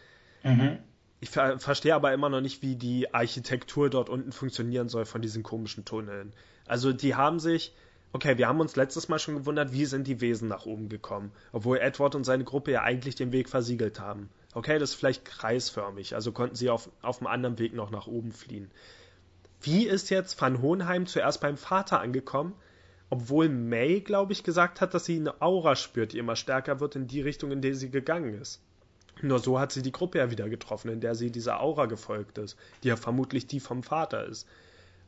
[0.42, 0.79] Mhm.
[1.20, 5.22] Ich ver verstehe aber immer noch nicht, wie die Architektur dort unten funktionieren soll von
[5.22, 6.33] diesen komischen Tunneln.
[6.66, 7.74] Also die haben sich,
[8.12, 11.33] okay, wir haben uns letztes Mal schon gewundert, wie sind die Wesen nach oben gekommen,
[11.52, 14.29] obwohl Edward und seine Gruppe ja eigentlich den Weg versiegelt haben.
[14.52, 18.07] Okay, das ist vielleicht kreisförmig, also konnten sie auf, auf einem anderen Weg noch nach
[18.07, 18.70] oben fliehen.
[19.61, 22.55] Wie ist jetzt Van Hohenheim zuerst beim Vater angekommen,
[23.09, 26.96] obwohl May, glaube ich, gesagt hat, dass sie eine Aura spürt, die immer stärker wird
[26.96, 28.61] in die Richtung, in die sie gegangen ist.
[29.22, 32.38] Nur so hat sie die Gruppe ja wieder getroffen, in der sie dieser Aura gefolgt
[32.38, 34.46] ist, die ja vermutlich die vom Vater ist.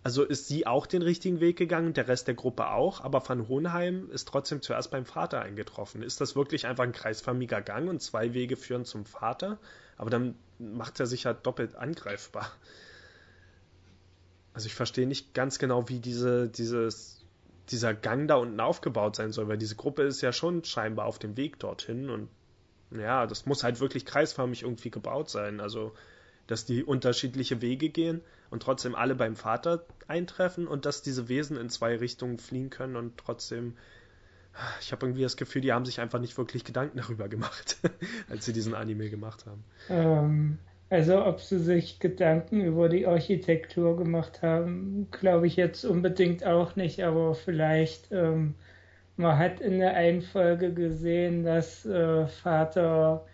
[0.03, 3.49] Also ist sie auch den richtigen Weg gegangen, der Rest der Gruppe auch, aber Van
[3.49, 6.03] Hohenheim ist trotzdem zuerst beim Vater eingetroffen.
[6.03, 9.59] Ist das wirklich einfach ein kreisförmiger Gang und zwei Wege führen zum Vater?
[9.97, 12.51] Aber dann macht er sich ja doppelt angreifbar.
[14.55, 17.25] Also ich verstehe nicht ganz genau, wie diese, dieses,
[17.71, 21.19] dieser Gang da unten aufgebaut sein soll, weil diese Gruppe ist ja schon scheinbar auf
[21.19, 22.29] dem Weg dorthin und
[22.91, 25.61] ja, das muss halt wirklich kreisförmig irgendwie gebaut sein.
[25.61, 25.93] Also,
[26.47, 31.57] dass die unterschiedliche Wege gehen und trotzdem alle beim Vater eintreffen und dass diese Wesen
[31.57, 33.77] in zwei Richtungen fliehen können und trotzdem.
[34.81, 37.77] Ich habe irgendwie das Gefühl, die haben sich einfach nicht wirklich Gedanken darüber gemacht,
[38.29, 39.63] als sie diesen Anime gemacht haben.
[39.89, 40.59] Ähm,
[40.91, 46.75] also ob sie sich Gedanken über die Architektur gemacht haben, glaube ich jetzt unbedingt auch
[46.77, 48.55] nicht, aber vielleicht ähm,
[49.19, 53.25] man hat in der einen Folge gesehen, dass äh, Vater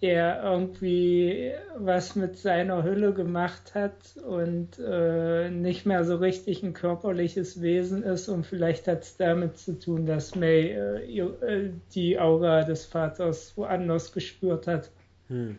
[0.00, 6.74] er irgendwie was mit seiner Hülle gemacht hat und äh, nicht mehr so richtig ein
[6.74, 12.18] körperliches Wesen ist und vielleicht hat es damit zu tun, dass May äh, äh, die
[12.18, 14.90] Aura des Vaters woanders gespürt hat.
[15.28, 15.58] Hm.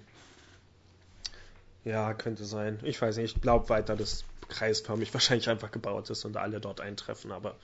[1.83, 2.79] Ja, könnte sein.
[2.83, 6.81] Ich weiß nicht, ich glaube weiter, dass kreisförmig wahrscheinlich einfach gebaut ist und alle dort
[6.81, 7.55] eintreffen, aber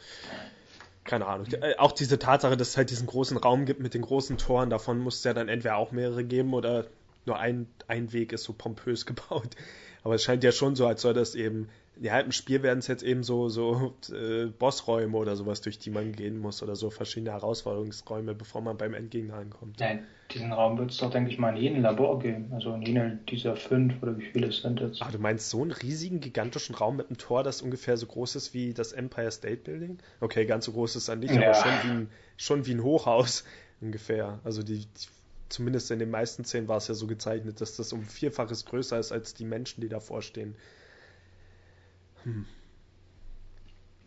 [1.03, 1.47] keine Ahnung.
[1.47, 4.69] Äh, Auch diese Tatsache, dass es halt diesen großen Raum gibt mit den großen Toren,
[4.69, 6.87] davon muss es ja dann entweder auch mehrere geben oder
[7.25, 9.55] nur ein, ein Weg ist so pompös gebaut.
[10.03, 12.87] Aber es scheint ja schon so, als soll das eben, ja, im Spiel werden es
[12.87, 16.89] jetzt eben so, so äh, Bossräume oder sowas, durch die man gehen muss oder so
[16.89, 19.79] verschiedene Herausforderungsräume, bevor man beim Endgegner ankommt.
[19.79, 22.51] Nein, diesen Raum wird es doch, denke ich mal, in jedem Labor geben.
[22.53, 25.01] Also in jedem dieser fünf oder wie viele es sind jetzt.
[25.01, 28.35] Ah, du meinst so einen riesigen, gigantischen Raum mit einem Tor, das ungefähr so groß
[28.35, 29.97] ist wie das Empire State Building?
[30.21, 31.41] Okay, ganz so groß ist es nicht, Ja.
[31.43, 33.43] aber schon wie, ein, schon wie ein Hochhaus
[33.81, 34.39] ungefähr.
[34.43, 35.07] Also die, die,
[35.49, 38.97] zumindest in den meisten Szenen war es ja so gezeichnet, dass das um Vierfaches größer
[38.97, 40.55] ist als die Menschen, die davor stehen.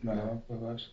[0.03, 0.91] Ja, wer weiß.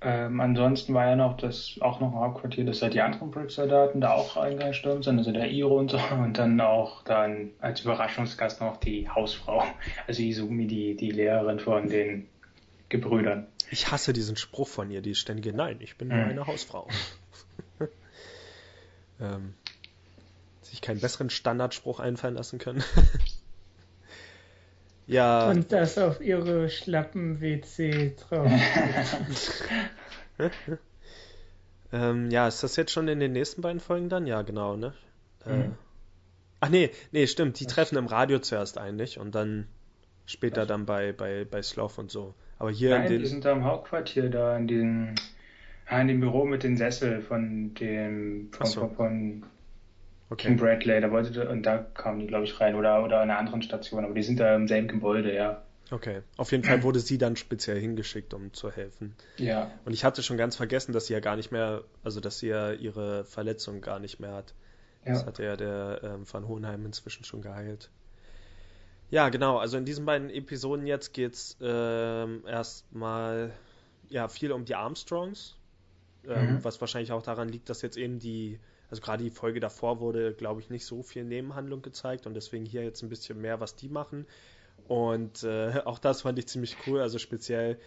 [0.00, 4.00] Ähm, ansonsten war ja noch das auch noch ein Hauptquartier, dass ja die anderen Brick-Soldaten
[4.02, 5.98] da auch eingestürmt sind, also der Iro und so.
[6.12, 9.64] Und dann auch dann als Überraschungsgast noch die Hausfrau,
[10.06, 12.28] also Izumi, die, die Lehrerin von den
[12.90, 13.46] Gebrüdern.
[13.70, 16.30] Ich hasse diesen Spruch von ihr, die ständige Nein, ich bin nur Mhm.
[16.30, 16.86] eine Hausfrau.
[19.20, 19.54] ähm,
[20.60, 22.84] sich keinen besseren Standardspruch einfallen lassen können.
[25.06, 28.50] ja, Und das auf ihre schlappen WC drauf.
[31.92, 34.26] ähm, ja, ist das jetzt schon in den nächsten beiden Folgen dann?
[34.26, 34.94] Ja, genau, ne?
[35.46, 35.74] Äh, Mhm.
[36.60, 39.68] ach nee, nee, stimmt, die treffen im Radio zuerst eigentlich und dann
[40.26, 42.34] später dann bei, bei, bei Sloth und so.
[42.58, 43.26] Aber hier Nein, in die den.
[43.26, 45.14] sind da im Hauptquartier, da in den,
[45.90, 48.80] in dem Büro mit den Sessel von dem von, so.
[48.88, 49.42] von, von
[50.30, 50.48] Okay.
[50.48, 53.38] King Bradley, da wollte und da kamen die, glaube ich, rein oder oder in einer
[53.38, 55.62] anderen Station, aber die sind da im selben Gebäude, ja.
[55.90, 56.22] Okay.
[56.38, 59.14] Auf jeden Fall wurde sie dann speziell hingeschickt, um zu helfen.
[59.36, 59.70] Ja.
[59.84, 62.48] Und ich hatte schon ganz vergessen, dass sie ja gar nicht mehr, also dass sie
[62.48, 64.54] ja ihre Verletzung gar nicht mehr hat.
[65.04, 65.26] Das Ja.
[65.26, 67.90] hatte ja der ähm, Van Hohenheim inzwischen schon geheilt.
[69.10, 69.58] Ja, genau.
[69.58, 73.52] Also in diesen beiden Episoden jetzt geht's ähm, erstmal
[74.08, 75.56] ja viel um die Armstrongs,
[76.26, 76.64] ähm, Mhm.
[76.64, 78.58] was wahrscheinlich auch daran liegt, dass jetzt eben die,
[78.94, 82.64] also gerade die Folge davor wurde, glaube ich, nicht so viel Nebenhandlung gezeigt und deswegen
[82.64, 84.24] hier jetzt ein bisschen mehr, was die machen.
[84.86, 87.00] Und äh, auch das fand ich ziemlich cool.
[87.00, 87.78] Also speziell,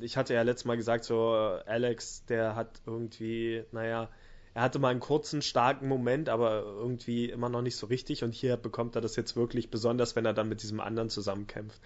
[0.00, 4.08] ich hatte ja letztes Mal gesagt, so äh, Alex, der hat irgendwie, naja,
[4.54, 8.22] er hatte mal einen kurzen, starken Moment, aber irgendwie immer noch nicht so richtig.
[8.22, 11.80] Und hier bekommt er das jetzt wirklich besonders, wenn er dann mit diesem anderen zusammenkämpft.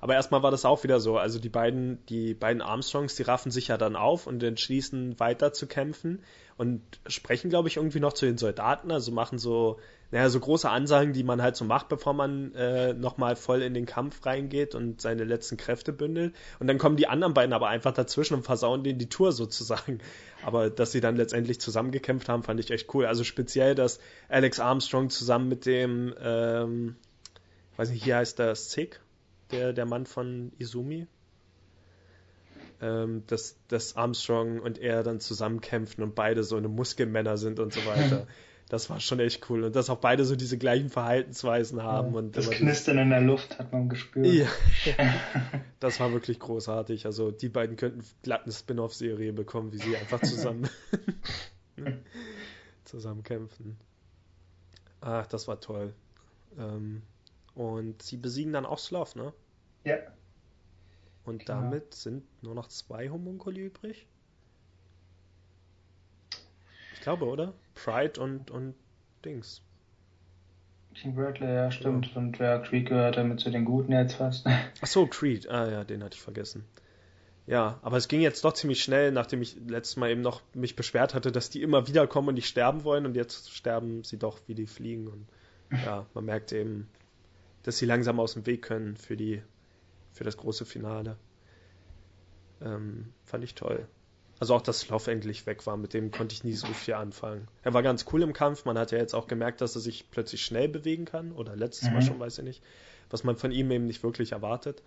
[0.00, 1.18] Aber erstmal war das auch wieder so.
[1.18, 5.52] Also die beiden, die beiden Armstrongs, die raffen sich ja dann auf und entschließen weiter
[5.52, 6.22] zu kämpfen
[6.56, 8.90] und sprechen, glaube ich, irgendwie noch zu den Soldaten.
[8.90, 9.78] Also machen so,
[10.10, 13.74] naja, so große Ansagen, die man halt so macht, bevor man äh, nochmal voll in
[13.74, 16.34] den Kampf reingeht und seine letzten Kräfte bündelt.
[16.58, 20.00] Und dann kommen die anderen beiden aber einfach dazwischen und versauen denen die Tour sozusagen.
[20.42, 23.04] Aber dass sie dann letztendlich zusammengekämpft haben, fand ich echt cool.
[23.04, 26.96] Also speziell, dass Alex Armstrong zusammen mit dem, ähm,
[27.76, 29.00] weiß nicht, hier heißt der Sick,
[29.52, 31.06] der, der Mann von Izumi,
[32.80, 37.72] ähm, dass, dass Armstrong und er dann zusammenkämpfen und beide so eine Muskelmänner sind und
[37.72, 38.26] so weiter.
[38.70, 39.64] Das war schon echt cool.
[39.64, 42.14] Und dass auch beide so diese gleichen Verhaltensweisen haben.
[42.14, 44.24] und das Knistern in der Luft hat man gespürt.
[44.28, 44.46] ja,
[45.80, 47.04] das war wirklich großartig.
[47.04, 50.70] Also die beiden könnten glatt eine Spin-off-Serie bekommen, wie sie einfach zusammen
[52.84, 53.76] zusammen kämpfen.
[55.00, 55.92] Ach, das war toll.
[56.56, 57.02] Ähm,
[57.54, 59.32] und sie besiegen dann auch Sloth, ne?
[59.84, 59.96] Ja.
[61.24, 61.60] Und Genau.
[61.60, 64.06] damit sind nur noch zwei Homunkuli übrig.
[66.94, 67.54] Ich glaube, oder?
[67.74, 68.74] Pride und, und
[69.24, 69.62] Dings.
[70.94, 72.14] King Bradley, ja, stimmt.
[72.16, 74.44] Und ja, Creek gehört damit zu den Guten jetzt fast.
[74.82, 75.48] Ach so, Creed.
[75.48, 76.64] Ah ja, den hatte ich vergessen.
[77.46, 80.76] Ja, aber es ging jetzt doch ziemlich schnell, nachdem ich letztes Mal eben noch mich
[80.76, 84.18] beschwert hatte, dass die immer wieder kommen und nicht sterben wollen und jetzt sterben sie
[84.18, 85.26] doch, wie die fliegen und
[85.84, 86.88] ja, man merkt eben,
[87.62, 89.42] dass sie langsam aus dem Weg können für die,
[90.12, 91.16] für das große Finale.
[92.62, 93.86] Ähm, fand ich toll.
[94.38, 97.46] Also auch, dass Sloth endlich weg war, mit dem konnte ich nie so viel anfangen.
[97.62, 100.10] Er war ganz cool im Kampf, man hat ja jetzt auch gemerkt, dass er sich
[100.10, 102.02] plötzlich schnell bewegen kann, oder letztes Mal Mhm.
[102.02, 102.62] schon, weiß ich nicht,
[103.10, 104.82] was man von ihm eben nicht wirklich erwartet.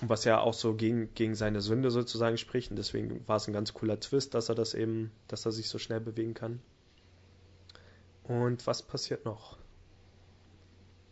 [0.00, 2.70] Und was ja auch so gegen, gegen seine Sünde sozusagen spricht.
[2.70, 5.68] Und deswegen war es ein ganz cooler Twist, dass er das eben, dass er sich
[5.68, 6.60] so schnell bewegen kann.
[8.22, 9.58] Und was passiert noch?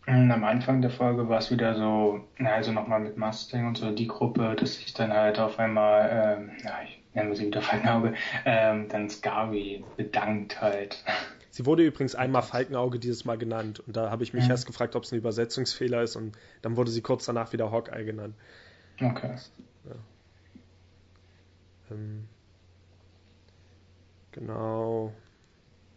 [0.06, 3.90] Und Am Anfang der Folge war es wieder so, also nochmal mit Mustang und so
[3.90, 8.14] die Gruppe, dass sich dann halt auf einmal, ähm, na, ich nenne sie wieder Falkenauge,
[8.44, 11.02] ähm, dann Scarby bedankt halt.
[11.50, 13.80] Sie wurde übrigens einmal Falkenauge dieses Mal genannt.
[13.80, 14.50] Und da habe ich mich Mhm.
[14.50, 16.14] erst gefragt, ob es ein Übersetzungsfehler ist.
[16.14, 18.34] Und dann wurde sie kurz danach wieder Hawkeye genannt.
[19.00, 19.36] Okay.
[21.90, 22.28] Ähm,
[24.32, 25.14] genau.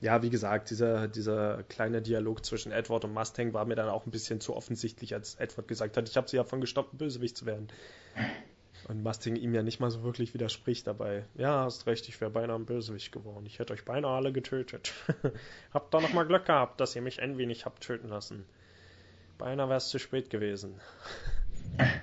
[0.02, 4.06] Ja, wie gesagt, dieser, dieser kleine Dialog zwischen Edward und Mustang war mir dann auch
[4.06, 7.36] ein bisschen zu offensichtlich, als Edward gesagt hat, ich habe sie ja von gestoppt, Bösewicht
[7.36, 7.68] zu werden.
[8.88, 11.26] Und Mustang ihm ja nicht mal so wirklich widerspricht dabei.
[11.36, 13.46] Ja, hast recht, ich wäre beinahe ein Bösewicht geworden.
[13.46, 14.94] Ich hätte euch beinahe alle getötet.
[15.74, 18.46] habt doch noch mal Glück gehabt, dass ihr mich ein wenig habt töten lassen.
[19.38, 20.76] Beinahe wäre es zu spät gewesen.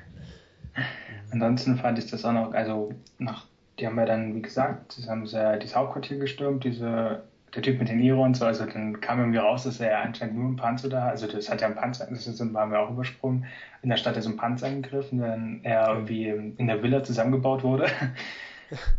[1.32, 3.46] Ansonsten fand ich das auch noch, also nach,
[3.78, 7.24] die haben ja dann, wie gesagt, das haben sie ja dieses Hauptquartier gestürmt, diese,
[7.56, 10.36] der Typ mit den Iro und so, also dann kam irgendwie raus, dass er anscheinend
[10.36, 12.90] nur einen Panzer da, also das hat ja einen Panzer, das ist, haben wir auch
[12.90, 13.46] übersprungen,
[13.82, 17.86] in der Stadt ist ein Panzer angegriffen, dann er irgendwie in der Villa zusammengebaut wurde.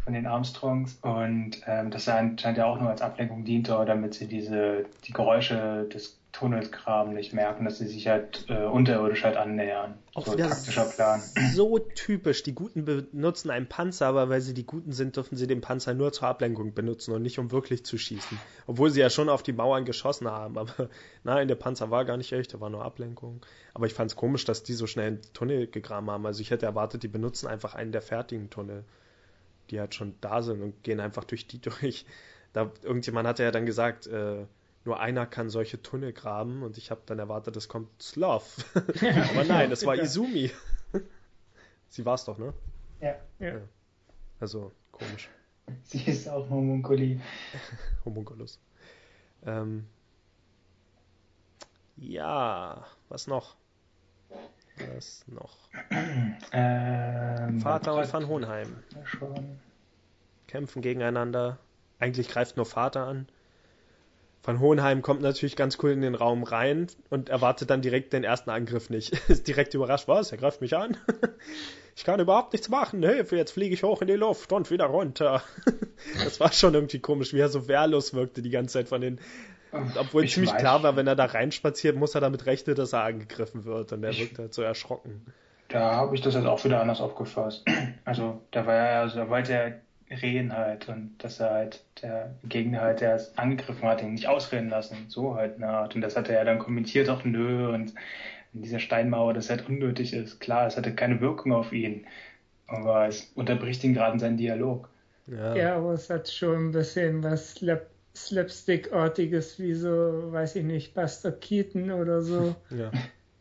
[0.04, 0.98] von den Armstrongs.
[1.02, 5.88] Und ähm, das anscheinend ja auch nur als Ablenkung diente, damit sie diese die Geräusche
[5.94, 9.98] des Tunnelkram nicht merken, dass sie sich halt äh, unterirdisch halt annähern.
[10.14, 11.22] Auch so taktischer Plan.
[11.54, 12.44] so typisch.
[12.44, 15.96] Die Guten benutzen einen Panzer, aber weil sie die Guten sind, dürfen sie den Panzer
[15.96, 18.40] nur zur Ablenkung benutzen und nicht um wirklich zu schießen.
[18.68, 20.58] Obwohl sie ja schon auf die Mauern geschossen haben.
[20.58, 20.90] Aber
[21.24, 23.42] nein, der Panzer war gar nicht echt, der war nur Ablenkung.
[23.74, 26.26] Aber ich fand es komisch, dass die so schnell einen Tunnel gegraben haben.
[26.26, 28.84] Also ich hätte erwartet, die benutzen einfach einen der fertigen Tunnel,
[29.72, 32.06] die halt schon da sind und gehen einfach durch die durch.
[32.54, 34.46] Da, irgendjemand hatte ja dann gesagt, äh,
[34.88, 38.66] nur einer kann solche Tunnel graben und ich habe dann erwartet, es kommt Sloth.
[38.74, 40.50] Aber nein, es war Izumi.
[41.90, 42.54] Sie war es doch, ne?
[43.02, 43.60] Ja, Ja.
[44.40, 45.30] Also komisch.
[45.84, 47.20] sie ist auch Homunkuli.
[48.06, 48.60] Homunculus.
[49.46, 49.88] Ähm,
[51.98, 53.56] ja, was noch?
[54.96, 55.58] Was noch?
[56.52, 59.60] Ähm, Vater und Van Hohenheim Schon.
[60.48, 61.58] kämpfen gegeneinander.
[62.00, 63.28] Eigentlich greift nur Vater an.
[64.48, 68.24] Van Hohenheim kommt natürlich ganz cool in den Raum rein und erwartet dann direkt den
[68.24, 69.12] ersten Angriff nicht.
[69.30, 70.32] Ist direkt überrascht, was?
[70.32, 70.98] Er greift mich an?
[71.98, 73.02] Ich kann überhaupt nichts machen.
[73.02, 75.42] Hilfe, jetzt fliege ich hoch in die Luft und wieder runter.
[76.24, 79.20] Das war schon irgendwie komisch, wie er so wehrlos wirkte die ganze Zeit von den.
[80.00, 80.60] Obwohl Ich ziemlich weiß.
[80.60, 83.94] klar war, wenn er da reinspaziert, muss er damit rechnen, dass er angegriffen wird.
[83.94, 85.26] Und er wirkt halt so erschrocken.
[85.70, 87.66] Da habe ich das jetzt auch wieder anders aufgefasst.
[88.06, 92.34] Also, da war er, also, da wollte er reden halt und dass er halt der
[92.44, 95.06] Gegner halt, der es angegriffen hat, ihn nicht ausreden lassen.
[95.10, 95.96] So halt eine Art.
[95.96, 97.94] Und das hat er ja dann kommentiert, auch nö, und
[98.54, 100.40] in dieser Steinmauer, das halt unnötig ist.
[100.40, 102.06] Klar, es hatte keine Wirkung auf ihn.
[102.68, 104.90] Aber es unterbricht ihn gerade in seinen Dialog.
[105.28, 110.64] Ja, Ja, aber es hat schon ein bisschen was Slap Slapstick-artiges, wie so, weiß ich
[110.64, 112.56] nicht, Buster Keaton oder so.
[112.72, 112.92] ja.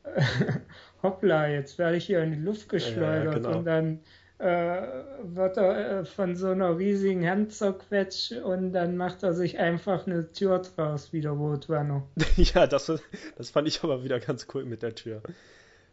[1.02, 3.59] Hoppla, jetzt werde ich hier in die Luft geschleudert genau.
[3.59, 4.00] und dann
[4.38, 10.07] wird er äh, von so einer riesigen Hand zerquetscht und dann macht er sich einfach
[10.07, 12.03] eine Tür draus, wie der Roadrunner.
[12.37, 12.92] ja das,
[13.37, 15.22] das fand ich aber wieder ganz cool mit der Tür.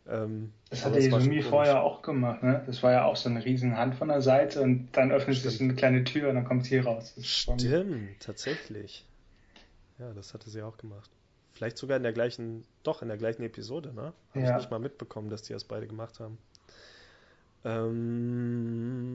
[0.05, 2.61] Ähm, Das hat Izumi vorher auch gemacht, ne?
[2.65, 5.55] Das war ja auch so eine riesen Hand von der Seite und dann öffnet sich
[5.55, 5.69] Stimmt.
[5.69, 7.15] eine kleine Tür und dann kommt sie raus.
[7.21, 9.05] Stimmt, tatsächlich.
[9.99, 11.09] Ja, das hatte sie auch gemacht.
[11.53, 14.11] Vielleicht sogar in der gleichen, doch in der gleichen Episode, ne?
[14.31, 14.49] Habe Ja.
[14.51, 16.37] ich nicht mal mitbekommen, dass die das beide gemacht haben.
[17.65, 19.13] Ähm,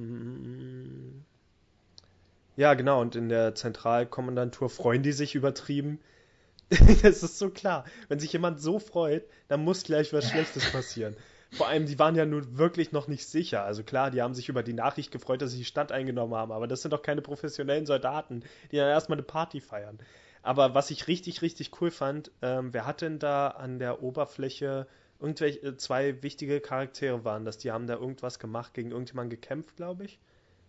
[2.57, 6.01] ja, genau, und in der Zentralkommandantur freuen die sich übertrieben.
[7.03, 7.85] Das ist so klar.
[8.09, 11.17] Wenn sich jemand so freut, dann muss gleich was Schlechtes passieren.
[11.53, 13.65] Vor allem, die waren ja nun wirklich noch nicht sicher.
[13.65, 16.53] Also klar, die haben sich über die Nachricht gefreut, dass sie die Stadt eingenommen haben,
[16.53, 19.99] aber das sind doch keine professionellen Soldaten, die dann erstmal eine Party feiern.
[20.43, 24.87] Aber was ich richtig, richtig cool fand, ähm, wer hat denn da an der Oberfläche
[25.21, 27.59] irgendwelche äh, zwei wichtige Charaktere waren das?
[27.59, 30.19] Die haben da irgendwas gemacht, gegen irgendjemanden gekämpft, glaube ich.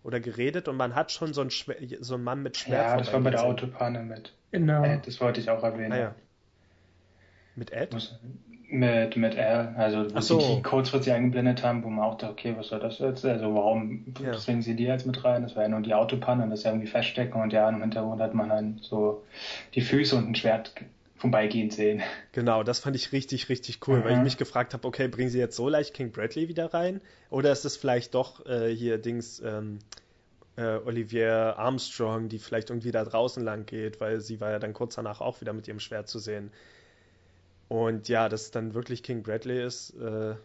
[0.04, 2.98] Oder geredet und man hat schon so einen, Schwer- so einen Mann mit Schwert Ja,
[2.98, 3.44] das war bei der.
[3.44, 4.34] Autopanne mit.
[4.52, 4.84] Genau.
[4.84, 5.92] Äh, das wollte ich auch erwähnen.
[5.92, 6.16] Ah ja.
[7.56, 7.94] Mit Ed?
[7.94, 8.18] Muss-
[8.72, 10.40] Mit, mit R, also wo so.
[10.40, 13.26] sie die kurzfristig eingeblendet haben, wo man auch dachte, okay, was soll das jetzt?
[13.26, 14.38] Also warum Ja.
[14.38, 15.42] zwingen sie die jetzt mit rein?
[15.42, 18.22] Das war ja nur die Autopanne und das ja irgendwie feststecken und ja, im Hintergrund
[18.22, 19.24] hat man dann so
[19.74, 20.76] die Füße und ein Schwert
[21.20, 22.02] vorbeigehen sehen.
[22.32, 24.24] Genau, das fand ich richtig, richtig cool, weil ich Mhm.
[24.24, 27.02] mich gefragt habe, okay, bringen sie jetzt so leicht King Bradley wieder rein?
[27.30, 29.80] Oder ist es vielleicht doch äh, hier Dings ähm,
[30.58, 34.74] äh, Olivier Armstrong, die vielleicht irgendwie da draußen lang geht, weil sie war ja dann
[34.74, 36.52] kurz danach auch wieder mit ihrem Schwert zu sehen.
[37.68, 40.36] Und ja, dass es dann wirklich King Bradley ist, äh,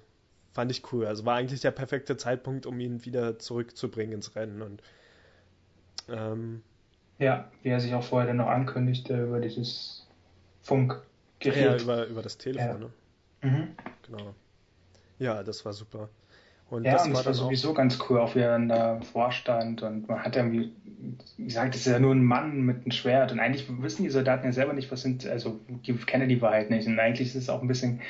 [0.53, 1.07] fand ich cool.
[1.07, 4.63] Also war eigentlich der perfekte Zeitpunkt, um ihn wieder zurückzubringen ins Rennen.
[4.63, 4.83] Und
[6.09, 6.63] ähm,
[7.19, 10.04] Ja, wie er sich auch vorher dann noch ankündigte über dieses
[10.65, 11.01] Funkgerät.
[11.45, 12.67] ja, über, über das Telefon,
[13.43, 13.49] Ja.
[13.49, 13.57] ne?
[13.59, 13.69] mhm.
[14.07, 14.35] Genau.
[15.19, 16.09] Ja, das war super.
[16.71, 18.69] Und Ja, das und war es war auch sowieso ganz cool, auch wie er dann
[18.69, 20.73] da vorstand und man hat irgendwie
[21.39, 24.47] gesagt, es ist ja nur ein Mann mit einem Schwert und eigentlich wissen die Soldaten
[24.47, 27.51] ja selber nicht, was sind, also die kennen die Wahrheit nicht und eigentlich ist es
[27.51, 28.01] auch ein bisschen,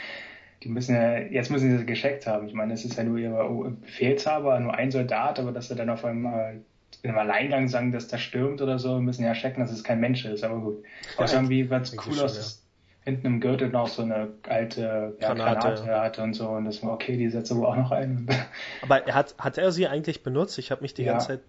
[0.63, 2.47] die müssen ja, jetzt müssen sie das gescheckt haben.
[2.47, 5.91] Ich meine, es ist ja nur ihr Befehlshaber, nur ein Soldat, aber dass sie dann
[5.91, 6.61] auf einmal
[7.03, 10.01] in einem Alleingang sagen, dass da stürmt oder so, müssen ja checken, dass es kein
[10.01, 10.85] Mensch ist, aber gut.
[11.17, 12.41] Aber Ja, irgendwie war es cool aus, ja.
[12.41, 12.63] dass
[13.05, 16.01] hinten im Gürtel noch so eine alte ja, Granate, Granate, ja.
[16.03, 18.29] hatte und so und das war okay, die setze wohl auch noch ein.
[18.81, 20.59] Aber er hat, hat er sie eigentlich benutzt?
[20.59, 21.41] Ich habe mich die Ja, ganze Zeit.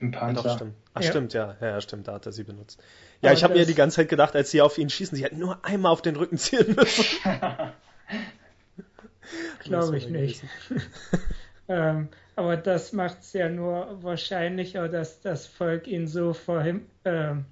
[0.00, 0.48] Im Ah, doch, Panzer.
[0.48, 0.74] stimmt.
[0.94, 1.10] Ach, Ja.
[1.10, 1.56] stimmt, ja.
[1.60, 1.66] ja.
[1.68, 2.80] Ja, stimmt, da hat er sie benutzt.
[3.20, 5.24] Ja, Aber ich habe mir die ganze Zeit gedacht, als sie auf ihn schießen, sie
[5.24, 7.04] hätten nur einmal auf den Rücken zielen müssen.
[9.58, 10.42] Glaube ich nicht.
[11.68, 17.44] Ähm, aber das macht es ja nur wahrscheinlicher, dass das Volk ihn so vorhin ähm,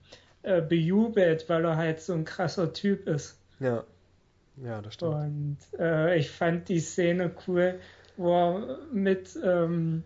[0.42, 3.38] äh, bejubelt, weil er halt so ein krasser Typ ist.
[3.60, 3.84] Ja.
[4.62, 5.14] Ja, das stimmt.
[5.14, 7.80] Und äh, ich fand die Szene cool,
[8.16, 10.02] wo er mit ähm,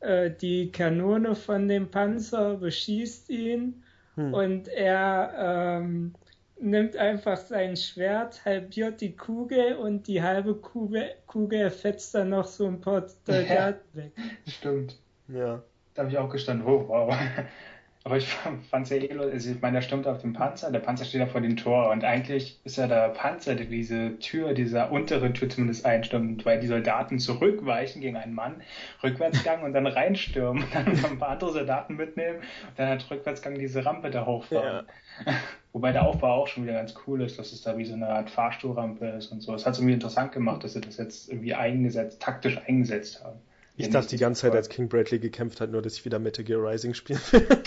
[0.00, 3.82] äh, die Kanone von dem Panzer beschießt ihn
[4.14, 4.34] Hm.
[4.34, 6.14] und er ähm,
[6.62, 12.46] nimmt einfach sein Schwert, halbiert die Kugel und die halbe Kugel, Kugel fetzt dann noch
[12.46, 14.12] so ein paar Soldaten weg.
[14.46, 14.98] Stimmt.
[15.28, 15.62] Ja.
[15.94, 17.14] Da habe ich auch gestanden, oh, wow.
[18.04, 19.32] Aber ich fand es ja eh lustig.
[19.32, 21.90] Also ich meine, der stimmt auf dem Panzer, der Panzer steht ja vor dem Tor
[21.90, 26.58] und eigentlich ist ja der Panzer, der diese Tür, dieser untere Tür zumindest einstimmt, weil
[26.58, 28.60] die Soldaten zurückweichen gegen einen Mann,
[29.04, 33.54] Rückwärtsgang und dann reinstürmen und dann ein paar andere Soldaten mitnehmen und dann halt Rückwärtsgang
[33.56, 34.86] diese Rampe da hochfahren.
[35.72, 38.08] Wobei der Aufbau auch schon wieder ganz cool ist, dass es da wie so eine
[38.08, 39.54] Art Fahrstuhlrampe ist und so.
[39.54, 43.40] Es hat es irgendwie interessant gemacht, dass sie das jetzt irgendwie eingesetzt, taktisch eingesetzt haben.
[43.76, 46.44] Ich dachte die ganze Zeit, als King Bradley gekämpft hat, nur dass ich wieder Metal
[46.44, 47.46] Gear Rising spielen will.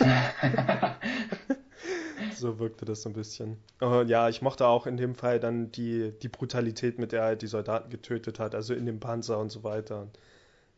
[2.36, 3.58] so wirkte das so ein bisschen.
[3.80, 7.26] Und ja, ich mochte auch in dem Fall dann die, die Brutalität, mit der er
[7.28, 10.08] halt die Soldaten getötet hat, also in dem Panzer und so weiter.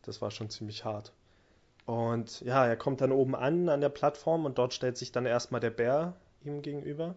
[0.04, 1.12] Das war schon ziemlich hart.
[1.86, 5.26] Und ja, er kommt dann oben an an der Plattform und dort stellt sich dann
[5.26, 7.16] erstmal der Bär ihm gegenüber.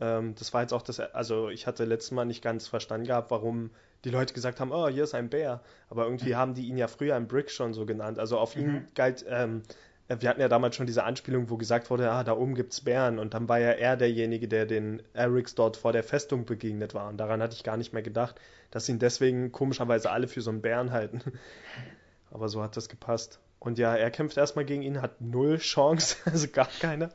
[0.00, 3.30] Ähm, das war jetzt auch das, also ich hatte letztes Mal nicht ganz verstanden gehabt,
[3.30, 3.70] warum
[4.04, 5.60] die Leute gesagt haben, oh, hier ist ein Bär.
[5.90, 8.18] Aber irgendwie haben die ihn ja früher im Brick schon so genannt.
[8.18, 8.84] Also auf ihn Mhm.
[8.94, 9.62] galt, ähm,
[10.08, 13.18] wir hatten ja damals schon diese Anspielung, wo gesagt wurde, ah, da oben gibt's Bären.
[13.18, 17.08] Und dann war ja er derjenige, der den Erics dort vor der Festung begegnet war.
[17.08, 18.36] Und daran hatte ich gar nicht mehr gedacht,
[18.70, 21.20] dass ihn deswegen komischerweise alle für so einen Bären halten.
[22.30, 23.40] Aber so hat das gepasst.
[23.58, 27.10] Und ja, er kämpft erstmal gegen ihn, hat null Chance, also gar keine.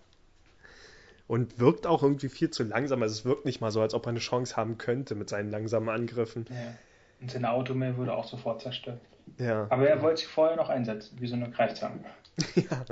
[1.34, 3.02] Und wirkt auch irgendwie viel zu langsam.
[3.02, 5.50] Also es wirkt nicht mal so, als ob er eine Chance haben könnte mit seinen
[5.50, 6.46] langsamen Angriffen.
[6.48, 6.76] Ja.
[7.22, 9.02] Und sein Automail wurde auch sofort zerstört.
[9.40, 9.66] Ja.
[9.72, 12.02] Aber er wollte sich vorher noch einsetzen, wie so eine Greifzange.
[12.56, 12.86] ja.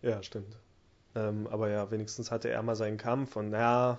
[0.00, 0.56] ja, stimmt.
[1.16, 3.98] Ähm, aber ja, wenigstens hatte er mal seinen Kampf und ja,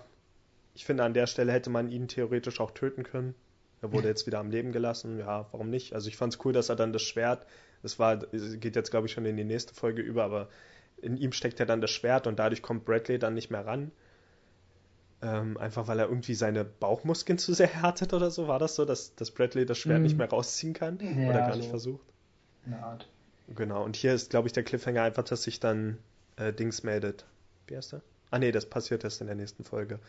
[0.73, 3.35] ich finde, an der Stelle hätte man ihn theoretisch auch töten können.
[3.81, 5.19] Er wurde jetzt wieder am Leben gelassen.
[5.19, 5.91] Ja, warum nicht?
[5.91, 7.45] Also ich fand es cool, dass er dann das Schwert,
[7.83, 10.47] das war, geht jetzt glaube ich schon in die nächste Folge über, aber
[11.01, 13.91] in ihm steckt ja dann das Schwert und dadurch kommt Bradley dann nicht mehr ran.
[15.21, 18.47] Ähm, einfach weil er irgendwie seine Bauchmuskeln zu sehr härtet oder so.
[18.47, 20.03] War das so, dass, dass Bradley das Schwert Mhm.
[20.03, 20.99] nicht mehr rausziehen kann?
[21.01, 21.69] Ja, oder gar nicht so.
[21.71, 22.05] versucht?
[22.65, 23.07] Eine Art.
[23.55, 25.97] Genau, und hier ist, glaube ich, der Cliffhanger einfach, dass sich dann
[26.35, 27.25] äh, Dings meldet.
[27.67, 28.01] Wie heißt der?
[28.29, 29.99] Ah nee, das passiert erst in der nächsten Folge.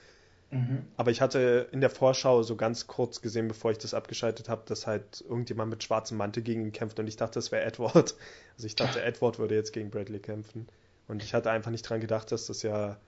[0.51, 0.85] Mhm.
[0.97, 4.63] Aber ich hatte in der Vorschau so ganz kurz gesehen, bevor ich das abgeschaltet habe,
[4.67, 8.15] dass halt irgendjemand mit schwarzem Mantel gegen ihn kämpft und ich dachte, das wäre Edward.
[8.57, 10.67] Also ich dachte, Edward würde jetzt gegen Bradley kämpfen.
[11.09, 12.99] Und ich hatte einfach nicht dran gedacht, dass das ja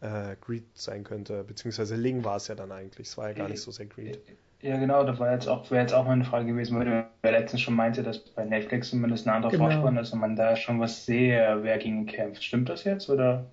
[0.00, 1.42] äh, Greed sein könnte.
[1.44, 3.08] Beziehungsweise Ling war es ja dann eigentlich.
[3.08, 4.20] Es war ja gar nicht so sehr Greed.
[4.62, 6.90] Ja, genau, das war jetzt auch, wäre jetzt auch mal eine Frage gewesen, weil du
[7.24, 9.64] ja letztens schon meinte, dass bei Netflix zumindest ein anderer Genau.
[9.64, 12.42] Vorspann ist und man da schon was sehe, wer gegen ihn kämpft.
[12.44, 13.46] Stimmt das jetzt oder?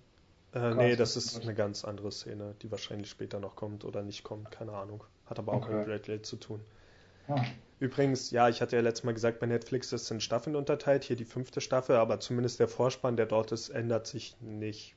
[0.54, 4.24] Äh, nee, das ist- eine ganz andere Szene, die wahrscheinlich später noch kommt oder nicht
[4.24, 4.52] kommt.
[4.52, 5.04] Keine Ahnung.
[5.26, 5.74] Hat aber auch Okay.
[5.78, 6.62] mit Bradley zu tun.
[7.28, 7.44] Ja.
[7.80, 11.04] Übrigens, ja, ich hatte ja letztes Mal gesagt, bei Netflix ist es in Staffeln unterteilt,
[11.04, 14.96] hier die fünfte Staffel, aber zumindest der Vorspann, der dort ist, ändert sich nicht.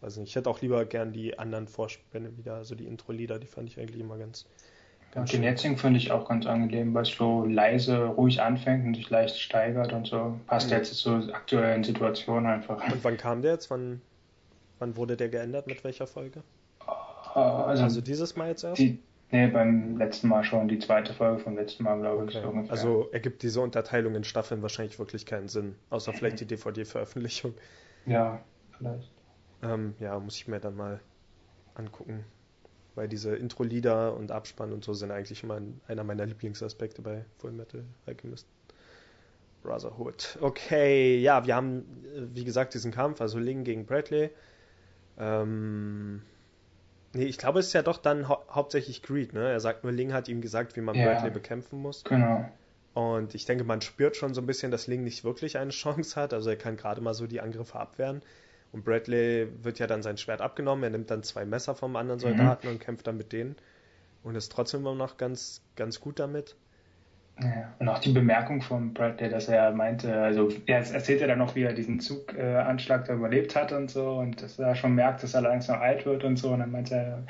[0.00, 3.46] Weiß nicht, ich hätte auch lieber gern die anderen Vorspänne wieder, also die Intro-Lieder, die
[3.46, 4.46] fand ich eigentlich immer ganz,
[5.12, 8.86] ganz Und den jetzigen finde ich auch ganz angenehm, weil es so leise, ruhig anfängt
[8.86, 10.38] und sich leicht steigert und so.
[10.46, 10.76] Passt Mhm.
[10.76, 12.84] jetzt zur aktuellen Situation einfach.
[12.92, 13.70] Und wann kam der jetzt?
[13.70, 14.00] Wann,
[14.78, 15.66] wann wurde der geändert?
[15.66, 16.42] Mit welcher Folge?
[17.34, 18.80] Also, Also dieses Mal jetzt erst?
[18.80, 18.98] die,
[19.32, 22.44] nee, beim letzten Mal schon, die zweite Folge vom letzten Mal, glaube ich, Okay.
[22.44, 22.72] so ungefähr.
[22.72, 27.54] Also ergibt diese Unterteilung in Staffeln wahrscheinlich wirklich keinen Sinn, außer vielleicht die DVD-Veröffentlichung.
[28.06, 28.42] Ja,
[28.78, 29.10] vielleicht.
[29.62, 31.00] Ähm, ja, muss ich mir dann mal
[31.74, 32.24] angucken.
[32.94, 37.24] Weil diese Intro-Lieder und Abspann und so sind eigentlich immer ein- einer meiner Lieblingsaspekte bei
[37.38, 38.46] Full Metal Alchemist
[39.62, 40.36] Brotherhood.
[40.40, 44.30] Okay, ja, wir haben, äh, wie gesagt, diesen Kampf, also Ling gegen Bradley.
[45.18, 46.22] Ähm,
[47.14, 49.50] nee, ich glaube, es ist ja doch dann hau hauptsächlich Greed, ne?
[49.50, 51.04] Er sagt nur, Ling hat ihm gesagt, wie man Ja.
[51.06, 52.04] Bradley bekämpfen muss.
[52.04, 52.48] Genau.
[52.94, 56.20] Und ich denke, man spürt schon so ein bisschen, dass Ling nicht wirklich eine Chance
[56.20, 56.34] hat.
[56.34, 58.22] Also er kann gerade mal so die Angriffe abwehren.
[58.72, 60.82] Und Bradley wird ja dann sein Schwert abgenommen.
[60.84, 62.22] Er nimmt dann zwei Messer vom anderen Mhm.
[62.22, 63.56] Soldaten und kämpft dann mit denen.
[64.22, 66.54] Und ist trotzdem immer noch ganz, ganz gut damit.
[67.40, 67.72] Ja.
[67.78, 71.54] Und auch die Bemerkung von Bradley, dass er meinte, also er erzählt ja dann noch,
[71.54, 75.34] wie er diesen Zuganschlag da überlebt hat und so und dass er schon merkt, dass
[75.34, 76.50] er langsam alt wird und so.
[76.50, 77.22] Und dann meinte er,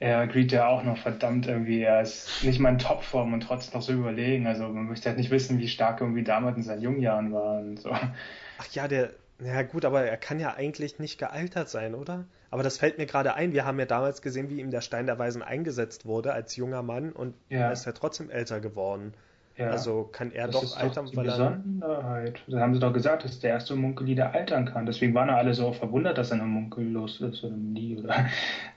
[0.00, 3.78] er greet ja auch noch verdammt irgendwie, er ist nicht mal in Topform und trotzdem
[3.78, 4.46] noch so überlegen.
[4.46, 7.32] Also man möchte halt nicht wissen, wie stark er irgendwie damals in seinen jungen Jahren
[7.32, 7.90] war und so.
[7.92, 9.10] Ach ja, der,
[9.44, 12.24] ja gut, aber er kann ja eigentlich nicht gealtert sein, oder?
[12.50, 13.52] Aber das fällt mir gerade ein.
[13.52, 16.82] Wir haben ja damals gesehen, wie ihm der Stein der Weisen eingesetzt wurde als junger
[16.82, 17.60] Mann und Ja.
[17.60, 19.14] er ist ja trotzdem älter geworden.
[19.56, 19.68] Ja.
[19.70, 21.32] Also kann er das doch ist altern, doch die weil er.
[21.32, 22.40] Besonderheit.
[22.48, 24.86] Da haben sie doch gesagt, das ist der erste Munkeli, der altern kann.
[24.86, 27.98] Deswegen waren alle so verwundert, dass er eine Munkellos ist oder nie.
[27.98, 28.26] Oder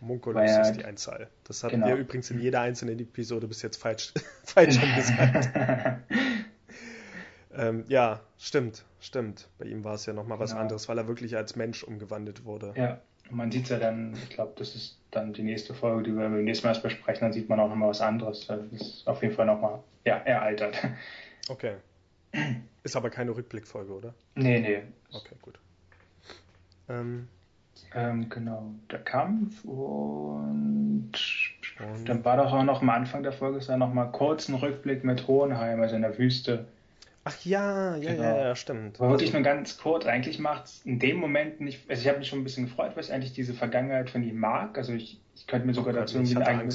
[0.01, 1.27] Munculus Weil er- ist die Einzahl.
[1.45, 1.87] Das hatten Genau.
[1.87, 4.13] wir übrigens in jeder einzelnen Episode bis jetzt falsch,
[4.43, 5.49] falsch angesagt.
[7.57, 9.47] Ähm, ja, stimmt, stimmt.
[9.57, 10.61] Bei ihm war es ja nochmal was Genau.
[10.63, 12.73] anderes, weil er wirklich als Mensch umgewandelt wurde.
[12.75, 12.99] Ja,
[13.29, 16.43] man sieht ja dann, ich glaube, das ist dann die nächste Folge, die wir beim
[16.43, 18.47] nächsten Mal erst besprechen, dann sieht man auch nochmal was anderes.
[18.47, 20.77] Das ist auf jeden Fall nochmal, ja, er altert.
[21.47, 21.75] Okay.
[22.83, 24.13] Ist aber keine Rückblickfolge, oder?
[24.33, 24.81] nee, nee.
[25.13, 25.59] Okay, gut.
[26.89, 27.27] Ähm,
[27.93, 31.11] Ähm, genau, der Kampf und
[31.79, 34.47] und dann war doch auch noch am Anfang der Folge ist da noch mal kurz
[34.47, 36.65] ein Rückblick mit Hohenheim, also in der Wüste.
[37.25, 38.23] Ach ja, ja, Genau.
[38.23, 38.99] ja, ja, stimmt.
[38.99, 40.05] Aber wirklich nur ganz kurz.
[40.05, 41.89] Eigentlich macht es in dem Moment nicht.
[41.89, 44.37] Also ich habe mich schon ein bisschen gefreut, weil ich eigentlich diese Vergangenheit von ihm
[44.39, 44.77] mag.
[44.77, 46.69] Also ich, ich könnte mir sogar Oh Gott, dazu irgendwie eine eigene,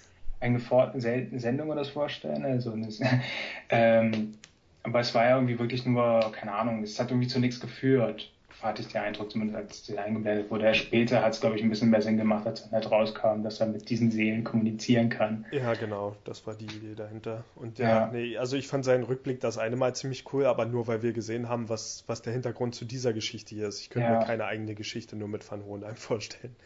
[0.40, 2.44] eigene Sendung oder das vorstellen.
[2.44, 2.88] Also eine,
[3.70, 4.38] ähm,
[4.84, 8.35] aber es war ja irgendwie wirklich nur, keine Ahnung, es hat irgendwie zu nichts geführt.
[8.60, 10.74] Hatte ich den Eindruck, zumindest als sie eingeblendet wurde.
[10.74, 13.60] Später hat es, glaube ich, ein bisschen mehr Sinn gemacht, als dann halt rauskam, dass
[13.60, 15.46] er mit diesen Seelen kommunizieren kann.
[15.50, 17.44] Ja, genau, das war die Idee dahinter.
[17.54, 18.06] Und ja, Ja.
[18.10, 21.12] nee, also ich fand seinen Rückblick das eine Mal ziemlich cool, aber nur weil wir
[21.12, 23.80] gesehen haben, was, was der Hintergrund zu dieser Geschichte hier ist.
[23.80, 24.18] Ich könnte Ja.
[24.18, 26.56] mir keine eigene Geschichte nur mit Van Hohenheim vorstellen.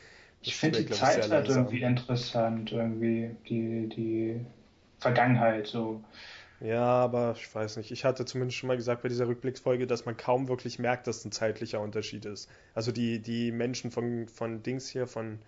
[0.43, 4.47] Ich Das finde wäre, die glaub ich, Zeit halt irgendwie interessant, irgendwie die, die
[4.99, 6.03] Vergangenheit so.
[6.61, 7.91] Ja, aber ich weiß nicht.
[7.91, 11.25] Ich hatte zumindest schon mal gesagt bei dieser Rückblicksfolge, dass man kaum wirklich merkt, dass
[11.25, 12.51] ein zeitlicher Unterschied ist.
[12.75, 15.39] Also die, die Menschen von, von Dings hier, von,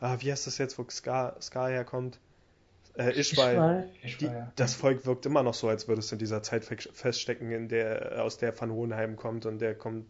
[0.00, 2.18] ah, wie heißt das jetzt, wo Ska, Ska herkommt?
[2.96, 3.56] Äh, Ishbal.
[4.34, 7.50] Ja- das Volk wirkt immer noch so, als würde es in dieser Zeit fe- feststecken,
[7.52, 10.06] in der, aus der Van Hohenheim kommt und der kommt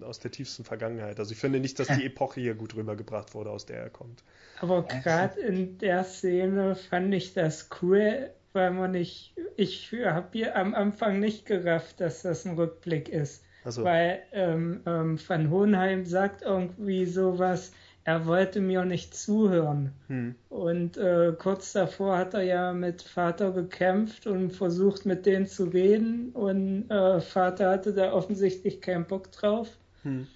[0.00, 1.18] aus der tiefsten Vergangenheit.
[1.18, 4.22] Also ich finde nicht, dass die Epoche hier gut rübergebracht wurde, aus der er kommt.
[4.60, 10.56] Aber gerade in der Szene fand ich das cool, weil man nicht, ich habe hier
[10.56, 13.44] am Anfang nicht gerafft, dass das ein Rückblick ist.
[13.64, 17.72] Also, Weil ähm, ähm, Van Hohenheim sagt irgendwie sowas,
[18.04, 19.92] er wollte mir nicht zuhören.
[20.08, 25.46] hm, Und äh, kurz davor hat er ja mit Vater gekämpft und versucht mit denen
[25.46, 26.30] zu reden.
[26.32, 29.78] Und äh, Vater hatte da offensichtlich keinen Bock drauf.
[30.02, 30.26] hm.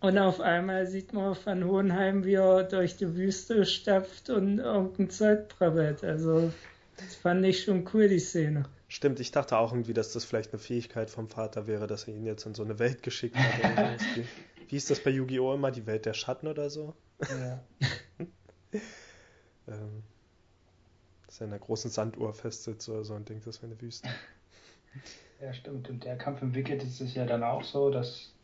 [0.00, 5.08] Und auf einmal sieht man Van Hohenheim, wie er durch die Wüste stapft und irgendein
[5.10, 6.04] Zeug brabbelt.
[6.04, 6.52] Also,
[6.96, 8.64] das fand ich schon cool, die Szene.
[8.88, 12.14] Stimmt, ich dachte auch irgendwie, dass das vielleicht eine Fähigkeit vom Vater wäre, dass er
[12.14, 14.00] ihn jetzt in so eine Welt geschickt hat.
[14.68, 15.54] Wie, ist das bei Yu-Gi-Oh!
[15.54, 15.70] immer?
[15.70, 16.94] Die Welt der Schatten oder so?
[17.20, 17.64] Ja.
[19.66, 20.02] Ähm,
[21.26, 24.08] dass er in einer großen Sanduhr festsitzt oder so und denkt, das wäre eine Wüste.
[25.40, 25.88] ja, stimmt.
[25.88, 28.34] Und der Kampf entwickelt es sich ja dann auch so, dass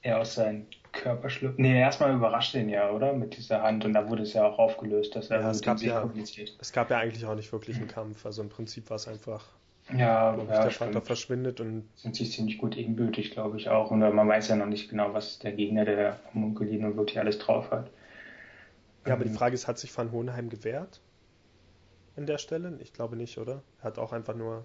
[0.00, 1.58] er aus seinem Körper schlüpft.
[1.58, 3.12] Nee, erstmal überrascht ihn ja, oder?
[3.12, 3.84] Mit dieser Hand.
[3.84, 6.56] Und da wurde es ja auch aufgelöst, dass er Ja, es gab ja- kommuniziert.
[6.60, 8.24] Es gab ja eigentlich auch nicht wirklich einen Kampf.
[8.24, 9.44] Also im Prinzip war es einfach,
[9.90, 11.04] Ja, ja der Vater stimmt.
[11.06, 13.90] verschwindet und sind sie ziemlich gut ebenbürtig, glaube ich auch.
[13.90, 17.70] Und man weiß ja noch nicht genau, was der Gegner der Homunculino wirklich alles drauf
[17.70, 17.90] hat.
[19.06, 21.00] Ja, aber die Ähm, Frage ist, hat sich Van Hohenheim gewehrt?
[22.16, 22.78] In der Stelle?
[22.80, 23.62] Ich glaube nicht, oder?
[23.80, 24.64] Er hat auch einfach nur.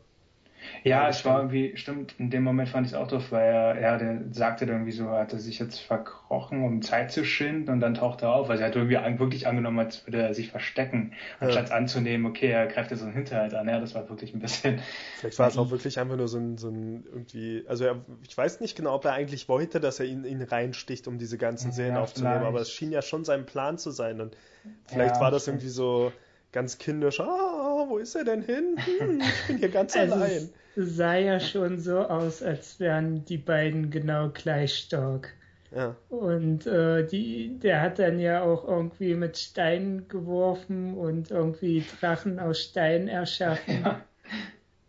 [0.84, 3.44] Ja, Ja, es war irgendwie, stimmt, in dem Moment fand ich es auch doof, weil
[3.54, 7.24] er, er der sagte dann irgendwie so, er hatte sich jetzt verkrochen, um Zeit zu
[7.26, 8.50] schinden und dann taucht er auf.
[8.50, 11.46] Also er hat irgendwie wirklich angenommen, als würde er sich verstecken, Ja.
[11.46, 13.68] anstatt anzunehmen, okay, er greift jetzt so einen Hinterhalt an.
[13.70, 14.80] Ja, das war wirklich ein bisschen.
[15.14, 17.66] Vielleicht war es auch wirklich einfach nur so ein, so ein irgendwie.
[17.68, 21.08] Also er, ich weiß nicht genau, ob er eigentlich wollte, dass er ihn, ihn reinsticht,
[21.08, 22.46] um diese ganzen Ja, Serien aufzunehmen, vielleicht.
[22.46, 24.22] aber es schien ja schon sein Plan zu sein.
[24.22, 24.38] Und
[24.86, 25.48] vielleicht Ja, war das stimmt.
[25.48, 26.18] irgendwie so
[26.52, 28.82] ganz kindisch, ah, wo ist er denn hin?
[29.00, 30.50] Hm, ich bin hier ganz Also, allein.
[30.76, 35.36] es sah ja schon so aus, als wären die beiden genau gleich stark.
[35.72, 35.96] Ja.
[36.10, 42.40] Und äh, die, der hat dann ja auch irgendwie mit Steinen geworfen und irgendwie Drachen
[42.40, 43.84] aus Stein erschaffen.
[43.84, 44.06] Ja.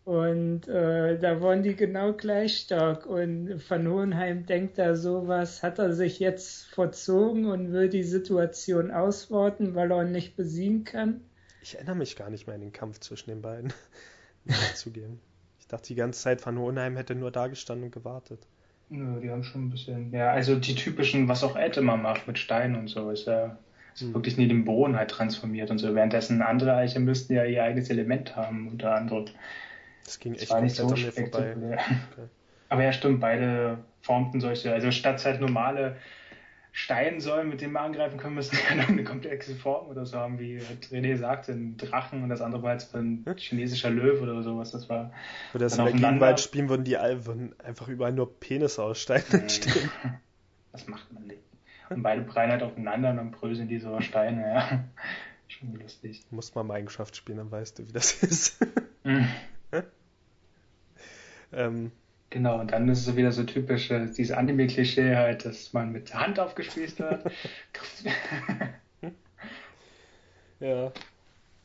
[0.04, 3.06] Und äh, da waren die genau gleich stark.
[3.06, 8.90] Und Van Hohenheim denkt da sowas, hat er sich jetzt verzogen und will die Situation
[8.90, 11.20] auswarten, weil er ihn nicht besiegen kann.
[11.62, 13.72] Ich erinnere mich gar nicht mehr an den Kampf zwischen den beiden.
[14.74, 15.20] Zugeben.
[15.58, 18.46] Ich dachte die ganze Zeit, Van Hohenheim hätte nur da gestanden und gewartet.
[18.88, 20.12] Nö, die haben schon ein bisschen.
[20.12, 23.56] Ja, also die typischen, was auch Ed immer macht mit Steinen und so, ist ja
[23.94, 24.14] ist Hm.
[24.14, 25.94] wirklich nie den Boden halt transformiert und so.
[25.94, 29.26] Währenddessen andere Alchemisten ja ihr eigenes Element haben, unter anderem.
[30.04, 30.96] Das ging Das echt war nicht so vorbei.
[30.96, 31.78] spektakulär.
[31.78, 32.28] Okay.
[32.68, 35.96] Aber ja, stimmt, beide formten solche, also statt halt normale
[36.80, 40.38] Steinsäulen, mit denen wir angreifen können, müssen wir dann eine komplexe Form oder so haben,
[40.38, 40.58] wie
[40.90, 44.70] René sagte, ein Drachen und das andere war jetzt ein chinesischer Löwe oder sowas.
[44.70, 45.12] Das war
[45.52, 49.32] Würde das in der Gegenwart spielen, würden die würden einfach überall nur Penisse aus Steinen
[49.32, 49.90] entstehen.
[50.72, 51.42] Das macht man nicht.
[51.88, 54.84] Und beide prallen halt aufeinander und dann bröseln die so Steine, ja.
[55.48, 56.22] Schon lustig.
[56.30, 58.64] Du musst mal Minecraft spielen, dann weißt du, wie das ist.
[59.02, 59.26] Mhm.
[61.52, 61.90] ähm,
[62.30, 66.10] Genau, und dann ist es wieder so typisch, äh, dieses Anime-Klischee halt, dass man mit
[66.10, 67.24] der Hand aufgespießt wird.
[70.60, 70.92] ja.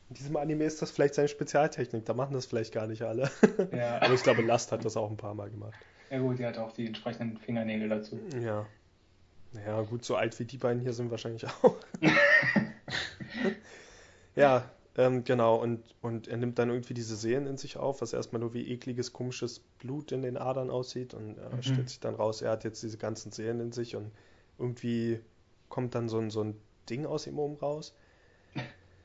[0.08, 3.30] In diesem Anime ist das vielleicht seine Spezialtechnik, da machen das vielleicht gar nicht alle.
[3.72, 3.98] Ja.
[4.02, 5.78] Aber ich glaube, Last hat das auch ein paar Mal gemacht.
[6.10, 8.20] ja gut, die hat auch die entsprechenden Fingernägel dazu.
[8.40, 8.66] Ja.
[9.52, 11.76] Naja, gut, so alt wie die beiden hier sind wahrscheinlich auch.
[14.34, 15.56] ja, ähm, genau.
[15.56, 18.68] Und, und er nimmt dann irgendwie diese Sehnen in sich auf, was erstmal nur wie
[18.70, 21.14] ekliges, komisches Blut in den Adern aussieht.
[21.14, 21.62] Und äh, Mhm.
[21.62, 24.10] stellt sich dann raus, er hat jetzt diese ganzen Sehnen in sich und
[24.58, 25.20] irgendwie
[25.68, 26.56] kommt dann so ein, so ein
[26.88, 27.94] Ding aus ihm oben raus.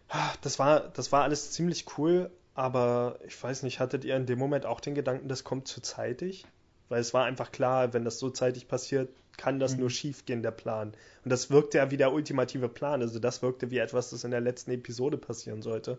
[0.10, 4.26] Ah, Das war, das war alles ziemlich cool, aber ich weiß nicht, hattet ihr in
[4.26, 6.46] dem Moment auch den Gedanken, das kommt zu zeitig?
[6.90, 9.82] Weil es war einfach klar, wenn das so zeitig passiert, kann das Mhm.
[9.82, 10.94] nur schief gehen, der Plan.
[11.24, 13.02] Und das wirkte ja wie der ultimative Plan.
[13.02, 15.98] Also das wirkte wie etwas, das in der letzten Episode passieren sollte.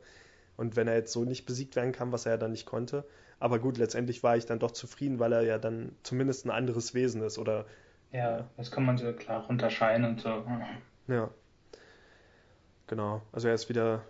[0.56, 3.04] Und wenn er jetzt so nicht besiegt werden kann, was er ja dann nicht konnte.
[3.40, 6.94] Aber gut, letztendlich war ich dann doch zufrieden, weil er ja dann zumindest ein anderes
[6.94, 7.38] Wesen ist.
[7.38, 7.64] Oder
[8.12, 10.44] Ja, das kann man so klar unterscheiden und so.
[11.08, 11.30] ja.
[12.86, 13.22] Genau.
[13.32, 14.02] Also er ist wieder,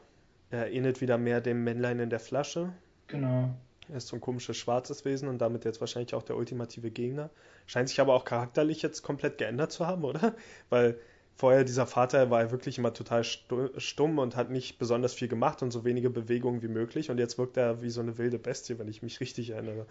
[0.50, 2.72] er ähnelt wieder mehr dem Männlein in der Flasche.
[3.06, 3.54] Genau.
[3.88, 7.30] Er ist so ein komisches schwarzes Wesen und damit jetzt wahrscheinlich auch der ultimative Gegner.
[7.66, 10.34] Scheint sich aber auch charakterlich jetzt komplett geändert zu haben, oder?
[10.70, 10.98] Weil
[11.36, 15.28] vorher dieser Vater war ja wirklich immer total stu- stumm und hat nicht besonders viel
[15.28, 17.10] gemacht und so wenige Bewegungen wie möglich.
[17.10, 19.86] Und jetzt wirkt er wie so eine wilde Bestie, wenn ich mich richtig erinnere.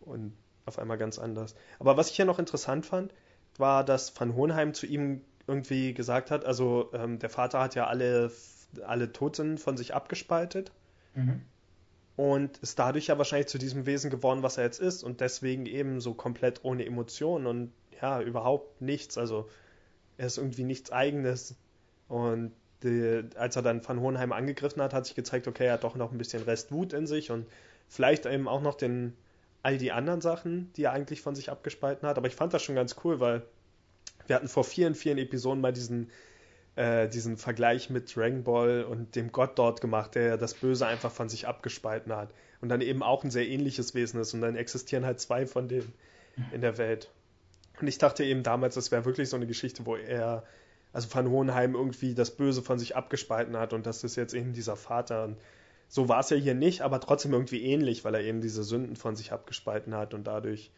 [0.00, 0.32] Und
[0.66, 1.54] auf einmal ganz anders.
[1.78, 3.12] Aber was ich hier noch interessant fand,
[3.58, 7.86] war, dass Van Hohenheim zu ihm irgendwie gesagt hat, also ähm, der Vater hat ja
[7.86, 8.30] alle,
[8.84, 10.72] alle Toten von sich abgespaltet
[11.14, 11.42] Mhm.
[12.18, 15.66] Und ist dadurch ja wahrscheinlich zu diesem Wesen geworden, was er jetzt ist und deswegen
[15.66, 19.16] eben so komplett ohne Emotionen und ja, überhaupt nichts.
[19.16, 19.48] Also
[20.16, 21.54] er ist irgendwie nichts Eigenes.
[22.08, 22.50] Und
[22.82, 25.94] die, als er dann Van Hohenheim angegriffen hat, hat sich gezeigt, okay, er hat doch
[25.94, 27.46] noch ein bisschen Restwut in sich und
[27.86, 29.16] vielleicht eben auch noch den
[29.62, 32.18] all die anderen Sachen, die er eigentlich von sich abgespalten hat.
[32.18, 33.42] Aber ich fand das schon ganz cool, weil
[34.26, 36.10] wir hatten vor vielen, vielen Episoden mal diesen,
[36.78, 41.10] äh, diesen Vergleich mit Dragon Ball und dem Gott dort gemacht, der das Böse einfach
[41.10, 42.30] von sich abgespalten hat.
[42.60, 44.32] Und dann eben auch ein sehr ähnliches Wesen ist.
[44.32, 45.92] Und dann existieren halt zwei von denen
[46.52, 47.10] in der Welt.
[47.80, 50.44] Und ich dachte eben damals, das wäre wirklich so eine Geschichte, wo er,
[50.92, 54.52] also Van Hohenheim irgendwie das Böse von sich abgespalten hat und das ist jetzt eben
[54.52, 55.24] dieser Vater.
[55.24, 55.36] Und
[55.88, 58.96] so war es ja hier nicht, aber trotzdem irgendwie ähnlich, weil er eben diese Sünden
[58.96, 60.70] von sich abgespalten hat und dadurch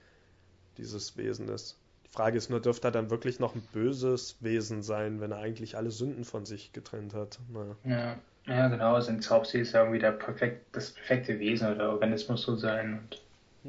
[0.79, 1.79] dieses Wesen ist.
[2.11, 5.77] Frage ist nur, dürfte er dann wirklich noch ein böses Wesen sein, wenn er eigentlich
[5.77, 7.39] alle Sünden von sich getrennt hat?
[7.49, 7.77] Naja.
[7.85, 8.17] Ja.
[8.53, 8.95] ja, genau.
[8.95, 12.99] Also in Zaubsee ist ja irgendwie der perfekt, das perfekte Wesen oder Organismus so sein
[12.99, 13.23] und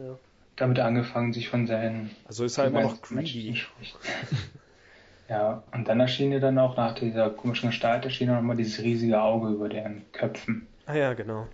[0.04, 0.18] Ja.
[0.56, 3.58] damit angefangen, sich von seinen Also ist er immer noch greedy.
[5.30, 8.84] Ja, und dann erschien ja dann auch nach dieser komischen Gestalt erschien auch nochmal dieses
[8.84, 10.68] riesige Auge über deren Köpfen.
[10.86, 11.48] Ah ja, genau.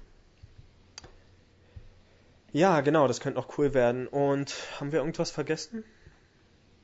[2.53, 4.07] Ja, genau, das könnte noch cool werden.
[4.07, 5.83] Und haben wir irgendwas vergessen?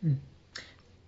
[0.04, 0.20] Hm.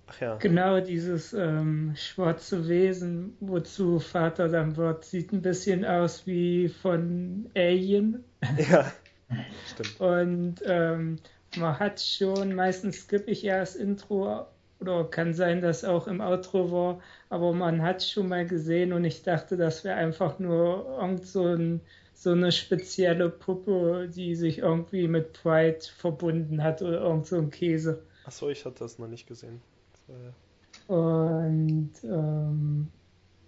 [0.07, 0.35] Ach ja.
[0.37, 7.49] Genau dieses ähm, schwarze Wesen, wozu Vater dann wird, sieht ein bisschen aus wie von
[7.55, 8.23] Alien.
[8.69, 8.91] Ja,
[9.67, 9.99] stimmt.
[9.99, 11.17] Und ähm,
[11.57, 14.45] man hat schon, meistens skippe ich ja das Intro
[14.79, 19.03] oder kann sein, dass auch im Outro war, aber man hat schon mal gesehen und
[19.05, 21.81] ich dachte, das wäre einfach nur irgend so, ein,
[22.13, 27.49] so eine spezielle Puppe, die sich irgendwie mit Pride verbunden hat oder irgend so ein
[27.49, 28.03] Käse.
[28.25, 29.61] Achso, ich hatte das noch nicht gesehen.
[30.07, 32.87] Ja- Und ähm,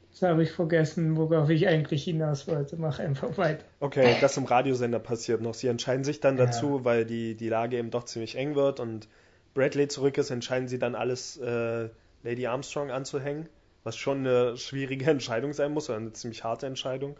[0.09, 2.77] jetzt habe ich vergessen, worauf ich eigentlich hinaus wollte.
[2.77, 3.63] Mach einfach weiter.
[3.79, 5.53] Okay, das im Radiosender passiert noch.
[5.53, 6.45] Sie entscheiden sich dann Ja.
[6.45, 9.07] dazu, weil die, die Lage eben doch ziemlich eng wird und
[9.53, 11.89] Bradley zurück ist, entscheiden sie dann alles äh,
[12.23, 13.49] Lady Armstrong anzuhängen,
[13.83, 17.15] was schon eine schwierige Entscheidung sein muss, oder eine ziemlich harte Entscheidung.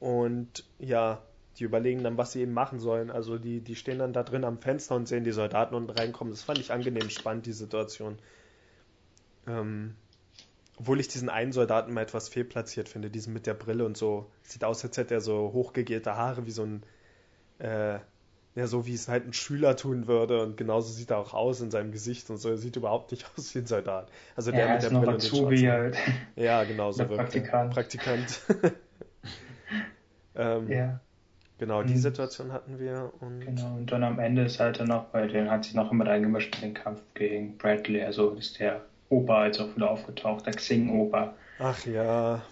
[0.00, 1.22] Und ja,
[1.58, 3.10] die überlegen dann, was sie eben machen sollen.
[3.10, 6.32] Also die, die stehen dann da drin am Fenster und sehen die Soldaten unten reinkommen.
[6.32, 8.18] Das fand ich angenehm spannend, die Situation.
[9.46, 9.94] Ähm,
[10.76, 14.30] obwohl ich diesen einen Soldaten mal etwas fehlplatziert finde, diesen mit der Brille und so.
[14.42, 16.82] Sieht aus, als hätte er so hochgegelte Haare wie so ein,
[17.58, 18.00] äh,
[18.56, 20.42] ja, so wie es halt ein Schüler tun würde.
[20.42, 22.48] Und genauso sieht er auch aus in seinem Gesicht und so.
[22.48, 24.10] Er sieht überhaupt nicht aus wie ein Soldat.
[24.34, 25.98] Also der Ja, mit der Brille und den Azubi schwarzen halt.
[26.34, 27.16] Ja, genau, so wirkt.
[27.16, 27.72] Praktikant.
[27.72, 28.40] Praktikant.
[30.34, 31.00] ähm, Ja,
[31.58, 31.98] Genau, die Mhm.
[31.98, 33.74] Situation hatten wir und genau.
[33.76, 36.54] Und dann am Ende ist halt dann noch, weil den hat sich noch immer eingemischt
[36.56, 38.02] in den Kampf gegen Bradley.
[38.02, 41.34] Also ist der Opa jetzt auch wieder aufgetaucht, der Xing-Opa.
[41.60, 42.42] ach ja.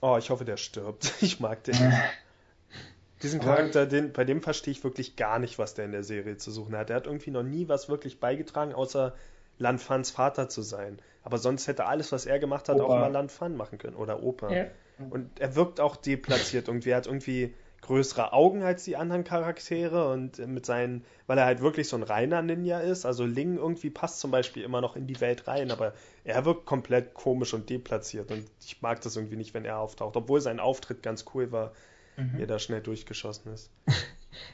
[0.00, 1.12] Oh, ich hoffe, der stirbt.
[1.22, 1.74] Ich mag den.
[1.74, 1.90] Ja.
[3.22, 6.36] Diesen Charakter, den, bei dem verstehe ich wirklich gar nicht, was der in der Serie
[6.38, 6.88] zu suchen hat.
[6.88, 9.14] Der hat irgendwie noch nie was wirklich beigetragen, außer
[9.58, 10.98] Lanfans Vater zu sein.
[11.22, 12.98] Aber sonst hätte alles, was er gemacht hat, auch Opa.
[12.98, 13.94] mal Lanfan machen können.
[13.94, 14.52] Oder Opa.
[14.52, 14.64] Ja.
[15.10, 16.90] Und er wirkt auch deplatziert irgendwie.
[16.90, 21.60] Er hat irgendwie größere Augen als die anderen Charaktere und mit seinen, weil er halt
[21.60, 23.04] wirklich so ein reiner Ninja ist.
[23.04, 25.92] Also Ling irgendwie passt zum Beispiel immer noch in die Welt rein, aber
[26.24, 30.16] er wirkt komplett komisch und deplatziert und ich mag das irgendwie nicht, wenn er auftaucht,
[30.16, 31.72] obwohl sein Auftritt ganz cool war,
[32.16, 32.32] Mhm.
[32.36, 33.70] wie er da schnell durchgeschossen ist.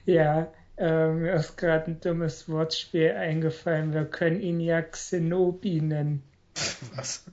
[0.06, 3.92] Ja, äh, mir ist gerade ein dummes Wortspiel eingefallen.
[3.92, 6.22] Wir können ihn ja Xenobi nennen.
[6.96, 7.24] Was?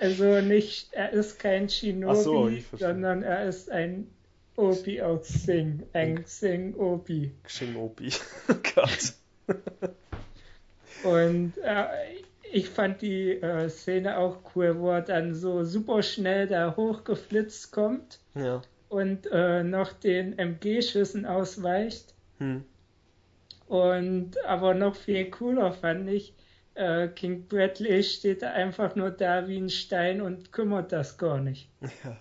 [0.00, 4.08] Also nicht, er ist kein Shinobi, so, sondern er ist ein
[4.56, 5.82] Obi aus Sing.
[5.92, 7.32] Ein Sing Obi.
[7.46, 8.12] Shinobi.
[8.48, 9.14] Oh Gott.
[11.04, 11.86] Und äh,
[12.52, 17.72] ich fand die äh, Szene auch cool, wo er dann so super schnell da hochgeflitzt
[17.72, 18.62] kommt Ja.
[18.88, 22.14] und äh, noch den MG-Schüssen ausweicht.
[22.38, 22.64] Hm.
[23.66, 26.34] Und aber noch viel cooler fand ich,
[26.74, 31.38] äh, King Bradley steht da einfach nur da wie ein Stein und kümmert das gar
[31.40, 31.68] nicht.
[32.04, 32.16] Ja.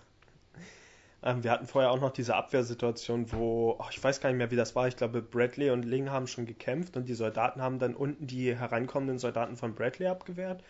[1.23, 4.51] Ähm, wir hatten vorher auch noch diese Abwehrsituation, wo, ach, ich weiß gar nicht mehr,
[4.51, 4.87] wie das war.
[4.87, 8.55] Ich glaube, Bradley und Ling haben schon gekämpft und die Soldaten haben dann unten die
[8.55, 10.63] hereinkommenden Soldaten von Bradley abgewehrt.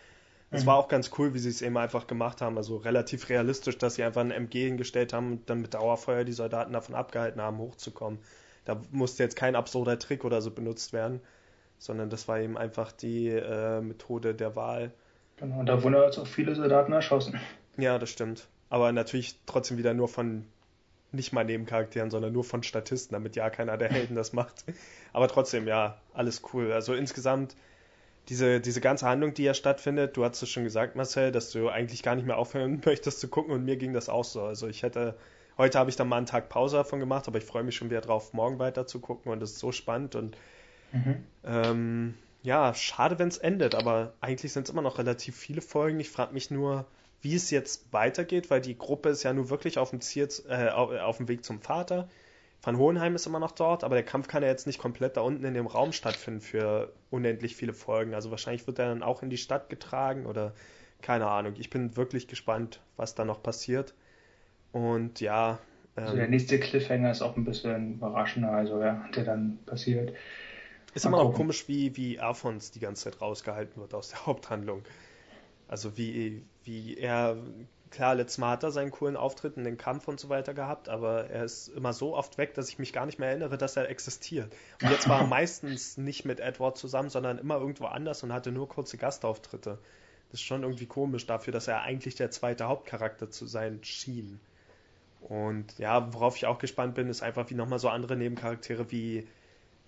[0.50, 0.66] Das Mhm.
[0.66, 2.58] war auch ganz cool, wie sie es eben einfach gemacht haben.
[2.58, 6.32] Also relativ realistisch, dass sie einfach ein MG hingestellt haben und dann mit Dauerfeuer die
[6.32, 8.18] Soldaten davon abgehalten haben, hochzukommen.
[8.64, 11.20] Da musste jetzt kein absurder Trick oder so benutzt werden,
[11.78, 14.92] sondern das war eben einfach die äh, Methode der Wahl.
[15.36, 17.40] Genau, und da wurden jetzt auch viele Soldaten erschossen.
[17.76, 18.48] Ja, das stimmt.
[18.72, 20.46] Aber natürlich trotzdem wieder nur von
[21.12, 24.64] nicht mal Nebencharakteren, sondern nur von Statisten, damit ja keiner der Helden das macht.
[25.12, 26.72] Aber trotzdem, ja, alles cool.
[26.72, 27.54] Also insgesamt
[28.28, 31.68] diese, diese ganze Handlung, die ja stattfindet, du hast es schon gesagt, Marcel, dass du
[31.68, 34.42] eigentlich gar nicht mehr aufhören möchtest zu gucken und mir ging das auch so.
[34.42, 35.16] Also ich hätte,
[35.58, 37.90] heute habe ich dann mal einen Tag Pause davon gemacht, aber ich freue mich schon
[37.90, 40.36] wieder drauf, morgen weiter zu gucken und es ist so spannend und
[40.92, 41.24] Mhm.
[41.44, 46.00] ähm, ja, schade, wenn es endet, aber eigentlich sind es immer noch relativ viele Folgen.
[46.00, 46.86] Ich frage mich nur,
[47.22, 50.68] wie es jetzt weitergeht, weil die Gruppe ist ja nur wirklich auf dem, Ziel, äh,
[50.68, 52.08] auf, dem Weg zum Vater.
[52.62, 55.20] Van Hohenheim ist immer noch dort, aber der Kampf kann ja jetzt nicht komplett da
[55.22, 58.14] unten in dem Raum stattfinden für unendlich viele Folgen.
[58.14, 60.52] Also wahrscheinlich wird er dann auch in die Stadt getragen oder
[61.00, 61.54] keine Ahnung.
[61.58, 63.94] Ich bin wirklich gespannt, was da noch passiert.
[64.72, 65.58] Und ja,
[65.96, 70.12] Also der ähm, nächste Cliffhanger ist auch ein bisschen überraschender, also ja, der dann passiert.
[70.94, 74.26] Ist Mal immer noch komisch, wie, wie Alphons die ganze Zeit rausgehalten wird aus der
[74.26, 74.82] Haupthandlung.
[75.68, 77.36] Also wie, wie er,
[77.90, 80.88] klar, letztes Mal hat er seinen coolen Auftritt in den Kampf und so weiter gehabt,
[80.88, 83.76] aber er ist immer so oft weg, dass ich mich gar nicht mehr erinnere, dass
[83.76, 84.52] er existiert.
[84.82, 88.52] Und jetzt war er meistens nicht mit Edward zusammen, sondern immer irgendwo anders und hatte
[88.52, 89.78] nur kurze Gastauftritte.
[90.30, 94.40] Das ist schon irgendwie komisch dafür, dass er eigentlich der zweite Hauptcharakter zu sein schien.
[95.20, 99.28] Und ja, worauf ich auch gespannt bin, ist einfach wie nochmal so andere Nebencharaktere wie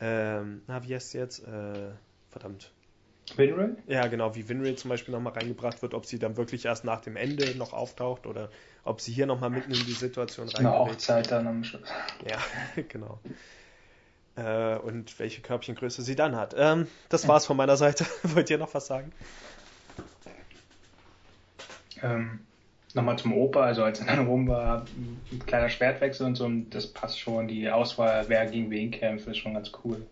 [0.01, 1.47] ähm, na, wie heißt sie jetzt?
[1.47, 1.93] Äh,
[2.31, 2.74] verdammt.
[3.37, 3.71] Winray?
[3.87, 7.01] Ja, genau, wie Winry zum Beispiel nochmal reingebracht wird, ob sie dann wirklich erst nach
[7.01, 8.51] dem Ende noch auftaucht oder
[8.85, 10.93] ob sie hier nochmal mitten in die Situation Eine reingerät.
[10.95, 11.89] Hochzeit dann am Schluss.
[12.29, 12.39] Ja,
[12.89, 13.19] genau.
[14.37, 16.55] Äh, und welche Körbchengröße sie dann hat.
[16.59, 18.05] Ähm, das war's von meiner Seite.
[18.25, 19.13] Wollt ihr noch was sagen?
[22.03, 22.41] Ähm,
[22.97, 24.85] Nochmal zum Oper, also als er dann rum war,
[25.33, 27.49] ein kleiner Schwertwechsel und so, und das passt schon.
[27.49, 30.07] Die Auswahl, wer gegen wen kämpft, ist schon ganz cool.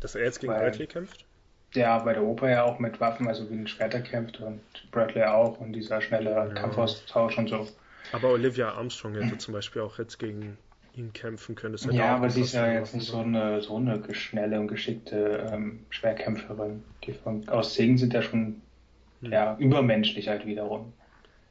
[0.00, 1.26] Dass er jetzt gegen Weil- Bradley kämpft?
[1.74, 4.60] Der bei der Oper ja auch mit Waffen, also gegen Schwerter kämpft und
[4.90, 6.46] Bradley auch und dieser schnelle Ja.
[6.46, 7.68] Kampfaustausch und so.
[8.12, 10.56] Aber Olivia Armstrong hätte zum Beispiel auch jetzt gegen
[10.94, 11.76] ihn kämpfen können.
[11.92, 15.84] Ja, aber sie ist ja jetzt nicht so eine, so eine schnelle und geschickte ähm,
[15.90, 16.82] Schwerkämpferin.
[17.04, 18.62] Die von, aus Singen sind ja schon
[19.20, 19.32] Hm.
[19.32, 20.92] ja, übermenschlich halt wiederum.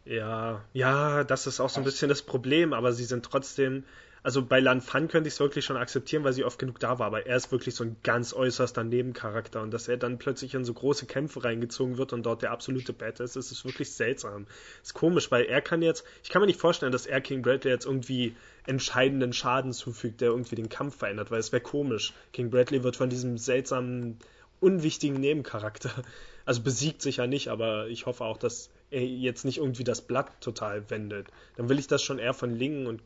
[0.06, 3.84] Ja, ja, das ist auch so ein bisschen das Problem, aber sie sind trotzdem,
[4.24, 7.00] also bei Lan Fan könnte ich es wirklich schon akzeptieren, weil sie oft genug da
[7.00, 10.54] war, aber er ist wirklich so ein ganz äußerster Nebencharakter und dass er dann plötzlich
[10.54, 14.48] in so große Kämpfe reingezogen wird und dort der absolute Badass ist, ist wirklich seltsam.
[14.84, 17.72] Ist komisch, weil er kann jetzt, ich kann mir nicht vorstellen, dass er King Bradley
[17.72, 22.14] jetzt irgendwie entscheidenden Schaden zufügt, der irgendwie den Kampf verändert, weil es wäre komisch.
[22.34, 24.18] King Bradley wird von diesem seltsamen,
[24.60, 25.92] unwichtigen Nebencharakter,
[26.46, 30.42] also besiegt sicher nicht, aber ich hoffe auch, dass er jetzt nicht irgendwie das Blatt
[30.42, 31.28] total wendet.
[31.56, 33.02] Dann will ich das schon eher von Lingen und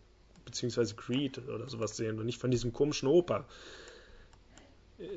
[0.52, 3.45] beziehungsweise Creed oder sowas sehen und nicht von diesem komischen Opa.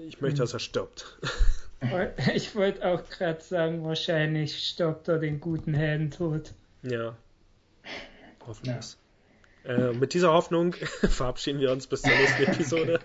[0.07, 1.19] Ich möchte, dass er stirbt.
[2.35, 6.55] Ich wollte auch gerade sagen, wahrscheinlich stirbt er den guten Heldentod.
[6.83, 7.15] Ja.
[8.47, 8.97] Hoffentlich.
[9.65, 10.73] Äh, mit dieser Hoffnung
[11.11, 13.01] verabschieden wir uns bis zur nächsten Episode.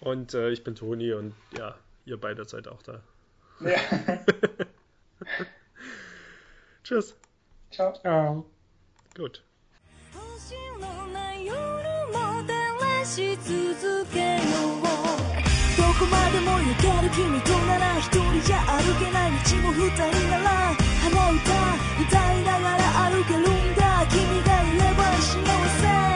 [0.00, 1.76] Und äh, ich bin Toni und ja,
[2.06, 3.02] ihr beide seid auch da.
[3.60, 3.76] Ja.
[6.84, 7.16] Tschüss.
[7.70, 7.92] Ciao.
[8.02, 8.42] Ja.
[9.14, 9.42] Gut.
[13.06, 20.74] し続けようどこまでも行ける君となら一人じゃ歩けない道も二人なら。
[21.02, 21.40] 鼻歌
[22.02, 24.04] 歌いながら歩けるんだ。
[24.10, 25.38] 君がいれば幸
[25.80, 26.15] せ